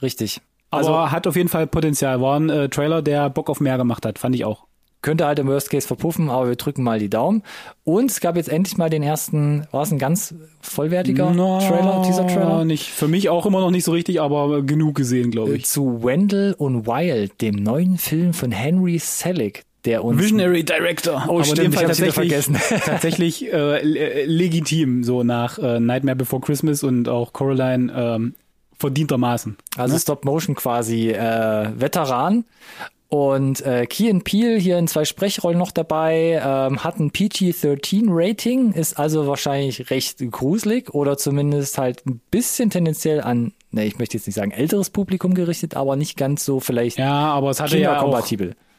[0.00, 0.40] Richtig.
[0.70, 2.22] Also, Aber hat auf jeden Fall Potenzial.
[2.22, 4.66] War ein äh, Trailer, der Bock auf mehr gemacht hat, fand ich auch
[5.02, 7.42] könnte halt im Worst Case verpuffen, aber wir drücken mal die Daumen.
[7.84, 12.02] Und es gab jetzt endlich mal den ersten, war es ein ganz vollwertiger no, Trailer,
[12.02, 12.64] Teaser-Trailer?
[12.64, 15.66] Nicht, für mich auch immer noch nicht so richtig, aber genug gesehen, glaube ich.
[15.66, 21.24] Zu Wendell und Wild, dem neuen Film von Henry Selick, der uns Visionary Director.
[21.28, 22.56] Oh, aber stimmt, in dem Fall tatsächlich, vergessen.
[22.84, 28.34] tatsächlich äh, legitim, so nach äh, Nightmare Before Christmas und auch Coraline ähm,
[28.78, 29.56] verdientermaßen.
[29.76, 30.00] Also ne?
[30.00, 32.44] Stop Motion quasi äh, Veteran
[33.10, 39.00] und äh, Key Peel hier in zwei Sprechrollen noch dabei, ähm, hat ein PG-13-Rating, ist
[39.00, 44.28] also wahrscheinlich recht gruselig oder zumindest halt ein bisschen tendenziell an, ne, ich möchte jetzt
[44.28, 48.00] nicht sagen älteres Publikum gerichtet, aber nicht ganz so vielleicht ja, aber es hatte ja
[48.00, 48.22] auch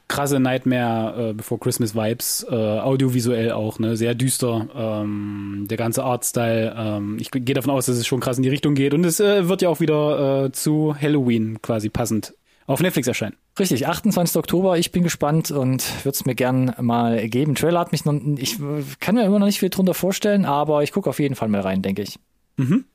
[0.08, 6.06] krasse Nightmare äh, Before Christmas Vibes, äh, audiovisuell auch, ne, sehr düster, ähm, der ganze
[6.06, 6.74] Artstyle.
[6.78, 9.20] Ähm, ich gehe davon aus, dass es schon krass in die Richtung geht und es
[9.20, 12.34] äh, wird ja auch wieder äh, zu Halloween quasi passend
[12.66, 13.36] auf Netflix erscheinen.
[13.60, 14.38] Richtig, 28.
[14.38, 14.78] Oktober.
[14.78, 17.56] Ich bin gespannt und würde es mir gern mal geben.
[17.56, 18.58] Trailer hat mich noch, ich
[18.99, 21.62] kann mir immer noch nicht viel drunter vorstellen, aber ich gucke auf jeden Fall mal
[21.62, 22.18] rein, denke ich.
[22.58, 22.86] Mhm.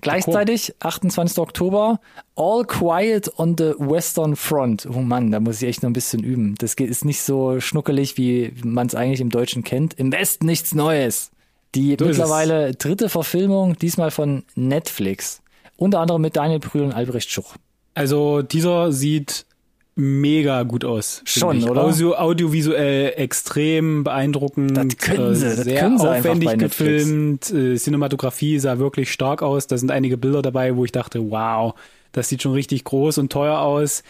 [0.00, 1.38] Gleichzeitig, 28.
[1.38, 2.00] Oktober,
[2.36, 4.86] All Quiet on the Western Front.
[4.86, 6.54] Oh Mann, da muss ich echt noch ein bisschen üben.
[6.58, 9.94] Das ist nicht so schnuckelig, wie man es eigentlich im Deutschen kennt.
[9.94, 11.30] Im Westen nichts Neues.
[11.74, 15.42] Die so mittlerweile dritte Verfilmung, diesmal von Netflix.
[15.76, 17.56] Unter anderem mit Daniel Brühl und Albrecht Schuch.
[17.94, 19.46] Also dieser sieht
[19.96, 21.22] mega gut aus.
[21.24, 21.84] Schon, oder?
[21.84, 24.76] Audio, audiovisuell extrem beeindruckend.
[24.76, 27.50] Das können sie, das sehr können sie aufwendig gefilmt.
[27.52, 29.66] Äh, Cinematografie sah wirklich stark aus.
[29.66, 31.74] Da sind einige Bilder dabei, wo ich dachte, wow,
[32.12, 34.02] das sieht schon richtig groß und teuer aus.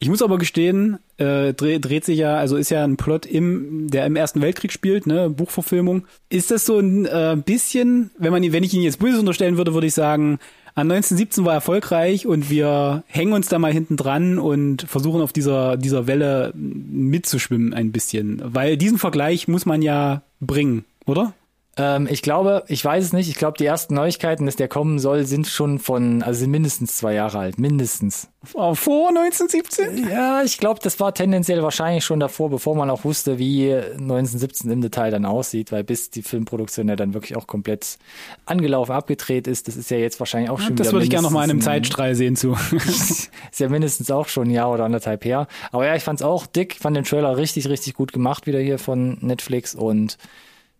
[0.00, 3.90] Ich muss aber gestehen, äh, dreht, dreht sich ja, also ist ja ein Plot im,
[3.90, 6.06] der im Ersten Weltkrieg spielt, ne, Buchverfilmung.
[6.28, 9.74] Ist das so ein äh, bisschen, wenn man, wenn ich ihn jetzt böse unterstellen würde,
[9.74, 10.38] würde ich sagen,
[10.78, 15.32] an 1917 war erfolgreich und wir hängen uns da mal hinten dran und versuchen auf
[15.32, 18.40] dieser, dieser Welle mitzuschwimmen ein bisschen.
[18.44, 21.32] Weil diesen Vergleich muss man ja bringen, oder?
[21.78, 23.28] Ähm, ich glaube, ich weiß es nicht.
[23.28, 26.96] Ich glaube, die ersten Neuigkeiten, dass der kommen soll, sind schon von, also sind mindestens
[26.96, 27.58] zwei Jahre alt.
[27.58, 28.28] Mindestens.
[28.44, 30.08] Vor 1917?
[30.10, 34.70] Ja, ich glaube, das war tendenziell wahrscheinlich schon davor, bevor man auch wusste, wie 1917
[34.70, 37.98] im Detail dann aussieht, weil bis die Filmproduktion ja dann wirklich auch komplett
[38.46, 41.32] angelaufen, abgedreht ist, das ist ja jetzt wahrscheinlich auch schon Das würde ich gerne noch
[41.32, 42.56] mal in einem Zeitstrahl sehen zu.
[42.72, 45.46] ist ja mindestens auch schon ein Jahr oder anderthalb her.
[45.72, 48.78] Aber ja, ich fand's auch dick, fand den Trailer richtig, richtig gut gemacht wieder hier
[48.78, 50.16] von Netflix und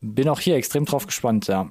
[0.00, 1.70] bin auch hier extrem drauf gespannt, ja.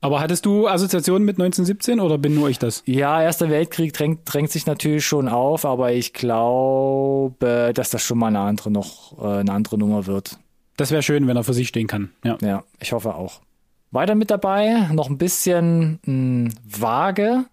[0.00, 2.82] Aber hattest du Assoziationen mit 1917 oder bin nur ich das?
[2.86, 8.18] Ja, Erster Weltkrieg drängt, drängt sich natürlich schon auf, aber ich glaube, dass das schon
[8.18, 10.38] mal eine andere noch äh, eine andere Nummer wird.
[10.76, 12.10] Das wäre schön, wenn er für sich stehen kann.
[12.24, 12.36] Ja.
[12.42, 13.40] Ja, ich hoffe auch.
[13.90, 17.44] Weiter mit dabei, noch ein bisschen mh, vage,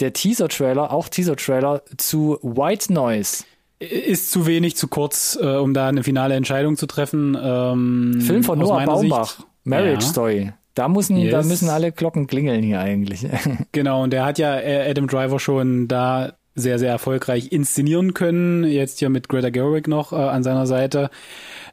[0.00, 3.44] der Teaser-Trailer, auch Teaser-Trailer zu White Noise.
[3.78, 7.36] Ist zu wenig, zu kurz, äh, um da eine finale Entscheidung zu treffen.
[7.40, 10.08] Ähm, Film von Noah Baumbach, Sicht- Marriage Ja.
[10.10, 10.52] Story.
[10.74, 11.46] Da müssen, da Yes.
[11.46, 13.26] müssen alle Glocken klingeln hier eigentlich.
[13.72, 18.62] Genau, und der hat ja äh, Adam Driver schon da sehr, sehr erfolgreich inszenieren können.
[18.64, 21.10] Jetzt hier mit Greta Gerwig noch äh, an seiner Seite.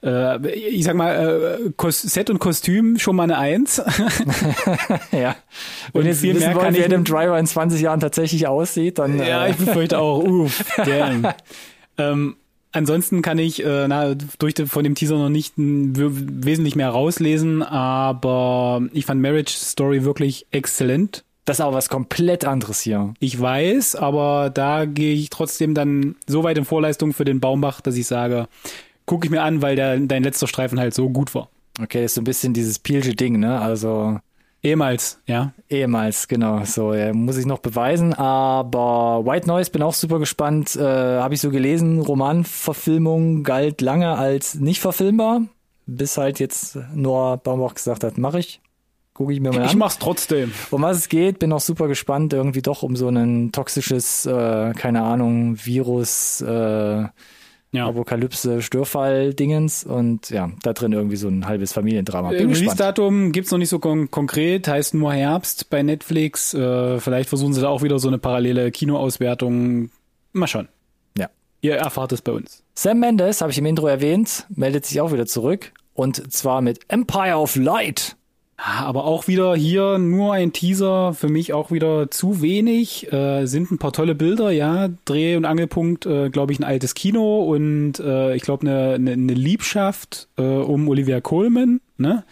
[0.04, 3.78] Äh, ich sag mal, äh, Kos- Set und Kostüm schon mal eine Eins.
[5.12, 5.36] ja.
[5.94, 8.98] Und Und jetzt viel wissen mehr wollen, wie Adam Driver in 20 Jahren tatsächlich aussieht,
[9.00, 10.24] dann ja, äh, ich befürchte auch.
[10.24, 11.28] Uff, damn.
[12.00, 12.36] ähm,
[12.72, 16.76] ansonsten kann ich äh, na, durch den, von dem Teaser noch nicht m, w- wesentlich
[16.76, 21.24] mehr rauslesen, aber ich fand Marriage Story wirklich exzellent.
[21.46, 23.14] das ist aber was komplett anderes hier.
[23.20, 27.82] Ich weiß, aber da gehe ich trotzdem dann so weit in Vorleistung für den Baumbach,
[27.82, 28.48] dass ich sage,
[29.06, 31.50] gucke ich mir an, weil der, dein letzter Streifen halt so gut war.
[31.82, 33.60] Okay, ist so ein bisschen dieses Pielsche Ding, ne?
[33.60, 34.20] Also
[34.64, 35.54] Ehemals, ja.
[35.70, 36.64] ehemals, genau.
[36.66, 38.14] So, ja, muss ich noch beweisen.
[38.14, 40.76] Aber White Noise bin auch super gespannt.
[40.76, 45.42] Äh, Habe ich so gelesen, Romanverfilmung galt lange als nicht verfilmbar,
[45.88, 48.62] bis halt jetzt Noah Baumbach gesagt hat, mache ich.
[49.14, 49.78] Gucke ich mir mal Ich an.
[49.80, 50.52] mach's trotzdem.
[50.70, 52.32] Um was es geht, bin auch super gespannt.
[52.32, 57.06] Irgendwie doch um so ein toxisches, äh, keine Ahnung, Virus, äh,
[57.74, 57.88] Ja.
[57.88, 62.34] Apokalypse, Störfall-Dingens und ja, da drin irgendwie so ein halbes Familiendrama.
[62.34, 62.72] Äh, Bin gespannt.
[62.72, 66.54] Release-Datum gibt's noch nicht so kon konkret, heißt nur Herbst bei Netflix.
[66.54, 69.90] Äh, vielleicht versuchen sie da auch wieder so eine parallele Kinoauswertung.
[70.34, 70.68] Mal schauen.
[71.18, 71.30] Ja.
[71.62, 72.64] Ihr erfahrt es bei uns.
[72.76, 76.80] Sam Mendes, habe ich im Intro erwähnt, meldet sich auch wieder zurück und zwar mit
[76.90, 78.18] Empire of Light.
[78.64, 83.12] Ah, Aber auch wieder hier nur ein Teaser, für mich auch wieder zu wenig.
[83.12, 84.90] Äh, sind ein paar tolle Bilder, ja.
[85.06, 89.14] Dreh- und Angelpunkt, äh, glaube ich, ein altes Kino und äh, ich glaube eine, eine,
[89.14, 91.82] eine Liebschaft äh, um Olivia Colman.
[91.98, 92.24] Ne?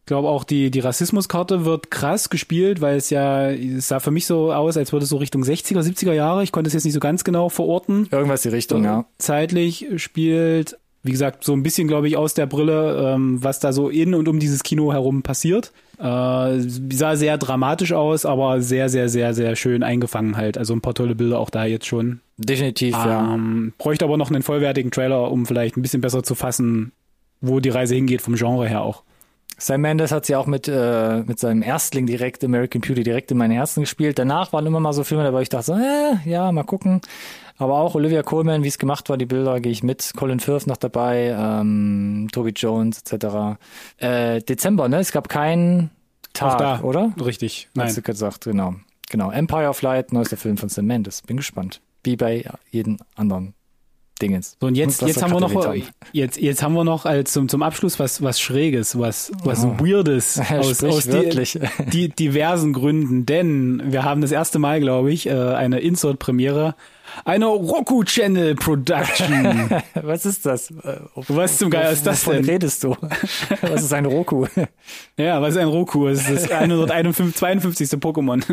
[0.00, 4.10] Ich glaube auch die, die Rassismuskarte wird krass gespielt, weil es ja, es sah für
[4.10, 6.42] mich so aus, als würde es so Richtung 60er, 70er Jahre.
[6.42, 9.04] Ich konnte es jetzt nicht so ganz genau verorten Irgendwas die Richtung, ja.
[9.18, 10.76] zeitlich spielt.
[11.02, 14.14] Wie gesagt, so ein bisschen, glaube ich, aus der Brille, ähm, was da so in
[14.14, 15.72] und um dieses Kino herum passiert.
[15.98, 20.58] Äh, sah sehr dramatisch aus, aber sehr, sehr, sehr, sehr schön eingefangen halt.
[20.58, 22.20] Also ein paar tolle Bilder auch da jetzt schon.
[22.36, 23.34] Definitiv, ja.
[23.34, 26.92] Ähm, bräuchte aber noch einen vollwertigen Trailer, um vielleicht ein bisschen besser zu fassen,
[27.40, 29.02] wo die Reise hingeht vom Genre her auch.
[29.60, 33.38] Sam Mendes hat sie auch mit, äh, mit seinem Erstling direkt, American Beauty, direkt in
[33.38, 34.16] mein Herzen gespielt.
[34.18, 37.00] Danach waren immer mal so Filme dabei, wo ich dachte so, äh, ja, mal gucken.
[37.58, 40.12] Aber auch Olivia Colman, wie es gemacht war, die Bilder gehe ich mit.
[40.16, 43.58] Colin Firth noch dabei, ähm, Toby Jones etc.
[43.98, 44.98] Äh, Dezember, ne?
[44.98, 45.90] Es gab keinen
[46.40, 47.12] Auch Tag, da, oder?
[47.22, 47.68] Richtig.
[47.76, 48.04] Hast du Nein.
[48.04, 48.74] gesagt, genau.
[49.10, 49.30] Genau.
[49.30, 51.22] Empire of Light, neuester Film von Sam Mendes.
[51.22, 51.80] Bin gespannt.
[52.04, 53.54] Wie bei jedem anderen
[54.18, 54.56] Dingens.
[54.60, 55.82] So, und jetzt, Was jetzt haben wir noch, haben.
[56.12, 59.74] jetzt, jetzt haben wir noch als zum, zum Abschluss was, was Schräges, was, was Oh.
[59.78, 61.48] Weirdes aus, aus die,
[61.92, 66.74] die diversen Gründen, denn wir haben das erste Mal, glaube ich, äh, eine Insert-Premiere,
[67.24, 69.70] eine Roku Channel Production.
[69.94, 70.70] Was ist das?
[70.70, 70.98] Äh,
[71.28, 72.50] Was zum Geier ist das Wovon denn?
[72.50, 72.96] redest du?
[73.62, 74.46] Was ist ein Roku?
[75.16, 76.06] ja, was ist ein Roku?
[76.08, 77.88] Es ist das 152.
[77.98, 78.44] Pokémon.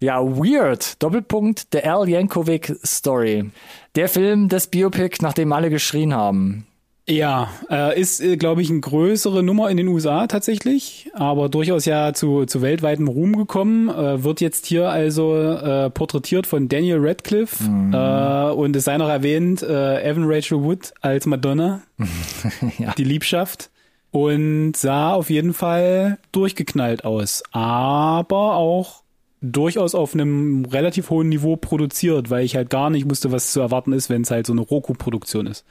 [0.00, 1.02] Ja, Weird.
[1.02, 3.50] Doppelpunkt, der Al Yankovic Story.
[3.94, 6.66] Der Film, das Biopic, nach dem alle geschrien haben.
[7.08, 11.84] Ja, äh, ist, äh, glaube ich, eine größere Nummer in den USA tatsächlich, aber durchaus
[11.84, 13.88] ja zu, zu weltweitem Ruhm gekommen.
[13.88, 19.08] Äh, wird jetzt hier also äh, porträtiert von Daniel Radcliffe äh, und es sei noch
[19.08, 21.80] erwähnt, äh, Evan Rachel Wood als Madonna,
[22.78, 22.92] Ja.
[22.98, 23.70] die Liebschaft.
[24.10, 29.02] Und sah auf jeden Fall durchgeknallt aus, aber auch
[29.40, 33.60] durchaus auf einem relativ hohen Niveau produziert, weil ich halt gar nicht wusste, was zu
[33.60, 35.64] erwarten ist, wenn es halt so eine Roku-Produktion ist.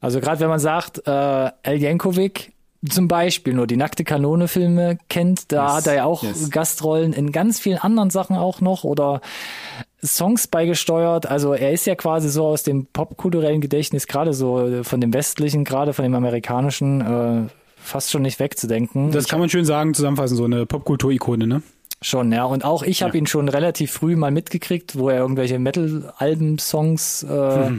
[0.00, 2.52] Also gerade wenn man sagt, äh, Al Yankovic
[2.88, 6.50] zum Beispiel nur die nackte Kanone-Filme kennt, da Yes, hat er ja auch yes.
[6.50, 9.20] Gastrollen in ganz vielen anderen Sachen auch noch oder
[10.02, 11.26] Songs beigesteuert.
[11.26, 15.64] Also er ist ja quasi so aus dem popkulturellen Gedächtnis, gerade so von dem westlichen,
[15.64, 19.10] gerade von dem amerikanischen, äh, fast schon nicht wegzudenken.
[19.10, 21.62] Das kann man schön sagen, zusammenfassen, so eine Popkultur-Ikone, ne?
[22.02, 22.44] Schon, ja.
[22.44, 23.18] Und auch ich habe Ja.
[23.20, 27.70] ihn schon relativ früh mal mitgekriegt, wo er irgendwelche Metal-Alben-Songs, äh.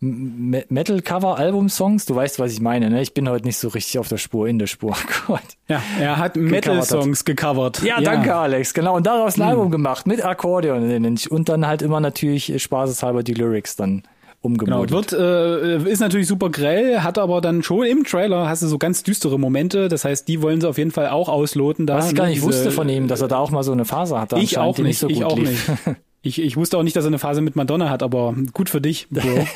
[0.00, 3.00] Me- Metal-Cover-Album-Songs, du weißt, was ich meine, ne?
[3.00, 4.94] Ich bin heute nicht so richtig auf der Spur, in der Spur.
[5.26, 5.40] Gott.
[5.68, 7.82] Ja, er hat Metal-Songs gecovert.
[7.82, 8.74] Ja, danke, Alex.
[8.74, 8.96] Genau.
[8.96, 11.16] Und daraus ein Album gemacht mit Akkordeon.
[11.30, 14.02] Und dann halt immer natürlich spaßeshalber die Lyrics dann
[14.44, 15.12] Genau, umgemodelt.
[15.12, 18.76] wird, äh, ist natürlich super grell, hat aber dann schon im Trailer hast du so
[18.78, 19.88] ganz düstere Momente.
[19.88, 21.86] Das heißt, die wollen sie auf jeden Fall auch ausloten.
[21.86, 23.62] Da, was ich gar ne, nicht diese- wusste von ihm, dass er da auch mal
[23.62, 24.38] so eine Phase hatte.
[24.38, 25.48] Ich auch die nicht, so ich auch lief.
[25.68, 25.96] nicht.
[26.26, 28.80] Ich, ich wusste auch nicht, dass er eine Phase mit Madonna hat, aber gut für
[28.80, 29.20] dich, Bro.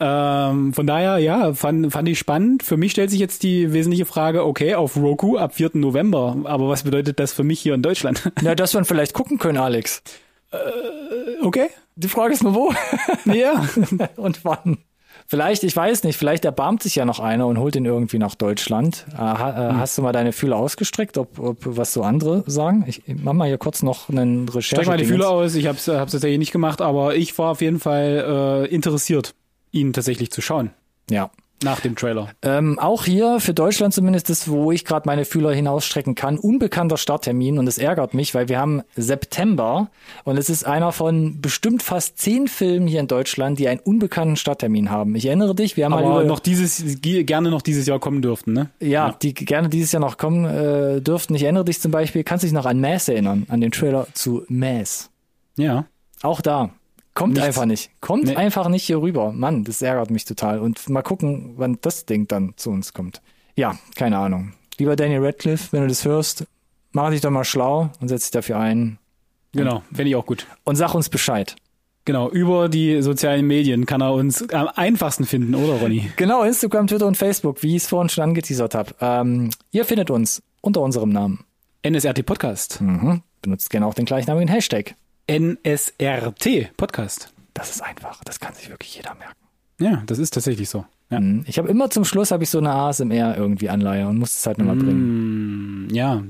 [0.00, 2.62] ähm, von daher, ja, fand, fand ich spannend.
[2.62, 5.70] Für mich stellt sich jetzt die wesentliche Frage, okay, auf Roku ab 4.
[5.72, 8.30] November, aber was bedeutet das für mich hier in Deutschland?
[8.42, 10.02] Na, dass wir vielleicht gucken können, Alex.
[11.42, 11.68] okay.
[12.02, 12.72] Die Frage ist nur wo
[13.32, 13.64] Ja.
[14.16, 14.78] und wann.
[15.26, 18.34] Vielleicht, ich weiß nicht, vielleicht erbarmt sich ja noch einer und holt ihn irgendwie nach
[18.34, 19.06] Deutschland.
[19.12, 22.84] Äh, ha, äh, Hast du mal deine Fühler ausgestreckt, ob, ob was so andere sagen?
[22.86, 24.76] Ich, mach mal hier kurz noch einen Recherche.
[24.76, 25.54] Streck mal die Fühler aus.
[25.54, 29.34] Ich habe es hab's tatsächlich nicht gemacht, aber ich war auf jeden Fall äh, interessiert,
[29.70, 30.70] ihn tatsächlich zu schauen.
[31.08, 31.30] Ja.
[31.62, 32.30] Nach dem Trailer.
[32.42, 36.96] Ähm, auch hier für Deutschland zumindest ist, wo ich gerade meine Fühler hinausstrecken kann, unbekannter
[36.96, 39.88] Starttermin und es ärgert mich, weil wir haben September
[40.24, 44.36] und es ist einer von bestimmt fast zehn Filmen hier in Deutschland, die einen unbekannten
[44.36, 45.14] Starttermin haben.
[45.14, 48.22] Ich erinnere dich, wir haben mal Aber über, noch dieses, gerne noch dieses Jahr kommen
[48.22, 48.70] dürften, ne?
[48.80, 51.34] ja, die gerne dieses Jahr noch kommen äh, dürften.
[51.34, 54.06] Ich erinnere dich zum Beispiel, kannst du dich noch an Mass erinnern, an den Trailer
[54.14, 55.10] zu Mass.
[55.56, 55.86] Ja.
[56.22, 56.70] Auch da.
[57.14, 57.46] Kommt Nichts.
[57.46, 57.90] einfach nicht.
[58.00, 58.36] Kommt Nee.
[58.36, 59.32] einfach nicht hier rüber.
[59.32, 60.60] Mann, das ärgert mich total.
[60.60, 63.20] Und mal gucken, wann das Ding dann zu uns kommt.
[63.54, 64.54] Ja, keine Ahnung.
[64.78, 66.46] Lieber Daniel Radcliffe, wenn du das hörst,
[66.92, 68.98] mach dich doch mal schlau und setz dich dafür ein
[69.52, 70.46] Genau, fände ich auch gut.
[70.64, 71.54] und sag uns Bescheid.
[72.06, 76.10] Genau, über die sozialen Medien kann er uns am einfachsten finden, oder Ronny?
[76.16, 78.94] Genau, Instagram, Twitter und Facebook, wie ich es vorhin schon angeteasert habe.
[79.00, 81.44] Ähm, ihr findet uns unter unserem Namen.
[81.86, 82.80] NSRT Podcast.
[82.80, 83.22] Mhm.
[83.42, 84.94] Benutzt gerne auch den gleichnamigen Hashtag.
[85.28, 87.32] NSRT Podcast.
[87.54, 88.22] Das ist einfach.
[88.24, 89.34] Das kann sich wirklich jeder merken.
[89.80, 90.84] Ja, das ist tatsächlich so.
[91.10, 91.20] Ja.
[91.20, 91.44] Mhm.
[91.46, 94.46] Ich habe immer zum Schluss habe ich so eine ASMR irgendwie Anleihe und muss es
[94.46, 95.86] halt nochmal bringen.
[95.86, 96.22] Mm, Ja,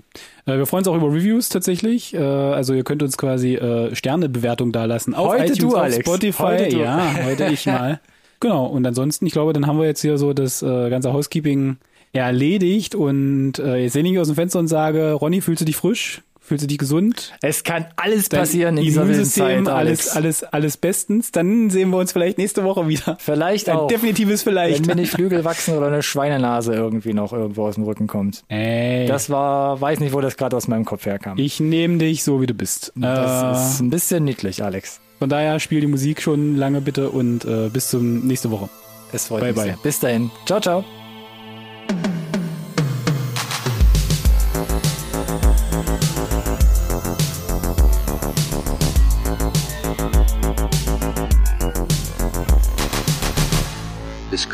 [0.46, 2.14] Äh, wir freuen uns auch über Reviews tatsächlich.
[2.14, 6.00] Äh, Also ihr könnt uns quasi äh, Sternebewertung dalassen auf Heute iTunes, du, auf Alex.
[6.00, 6.42] Spotify.
[6.42, 6.80] Heute du.
[6.80, 8.00] Ja, heute ich mal.
[8.40, 8.66] Genau.
[8.66, 11.76] Und ansonsten, ich glaube, dann haben wir jetzt hier so das ganze Housekeeping
[12.12, 12.96] erledigt.
[12.96, 16.22] Und jetzt lehne ich mich aus dem Fenster und sage, Ronny, fühlst du dich frisch?
[16.44, 17.32] Fühlst du dich gesund?
[17.40, 21.30] Es kann alles Dein passieren in dieser Zeit, alles, alles, alles bestens.
[21.30, 23.16] Dann sehen wir uns vielleicht nächste Woche wieder.
[23.20, 23.86] Vielleicht Ein auch.
[23.86, 24.80] definitives vielleicht.
[24.80, 28.42] Wenn mir nicht Flügel wachsen oder eine Schweinenase irgendwie noch irgendwo aus dem Rücken kommt.
[28.48, 31.38] Ey, Das war, weiß nicht, wo das gerade aus meinem Kopf herkam.
[31.38, 32.92] ich nehme dich so, wie du bist.
[32.96, 33.30] das
[33.68, 35.00] Äh, ist ein bisschen niedlich, Alex.
[35.20, 38.68] Von daher spiel die Musik schon lange bitte und äh, bis zum nächste Woche.
[39.12, 39.76] Es freut Bye, mich bye.
[39.84, 40.30] Bis dahin.
[40.46, 40.84] Ciao, ciao.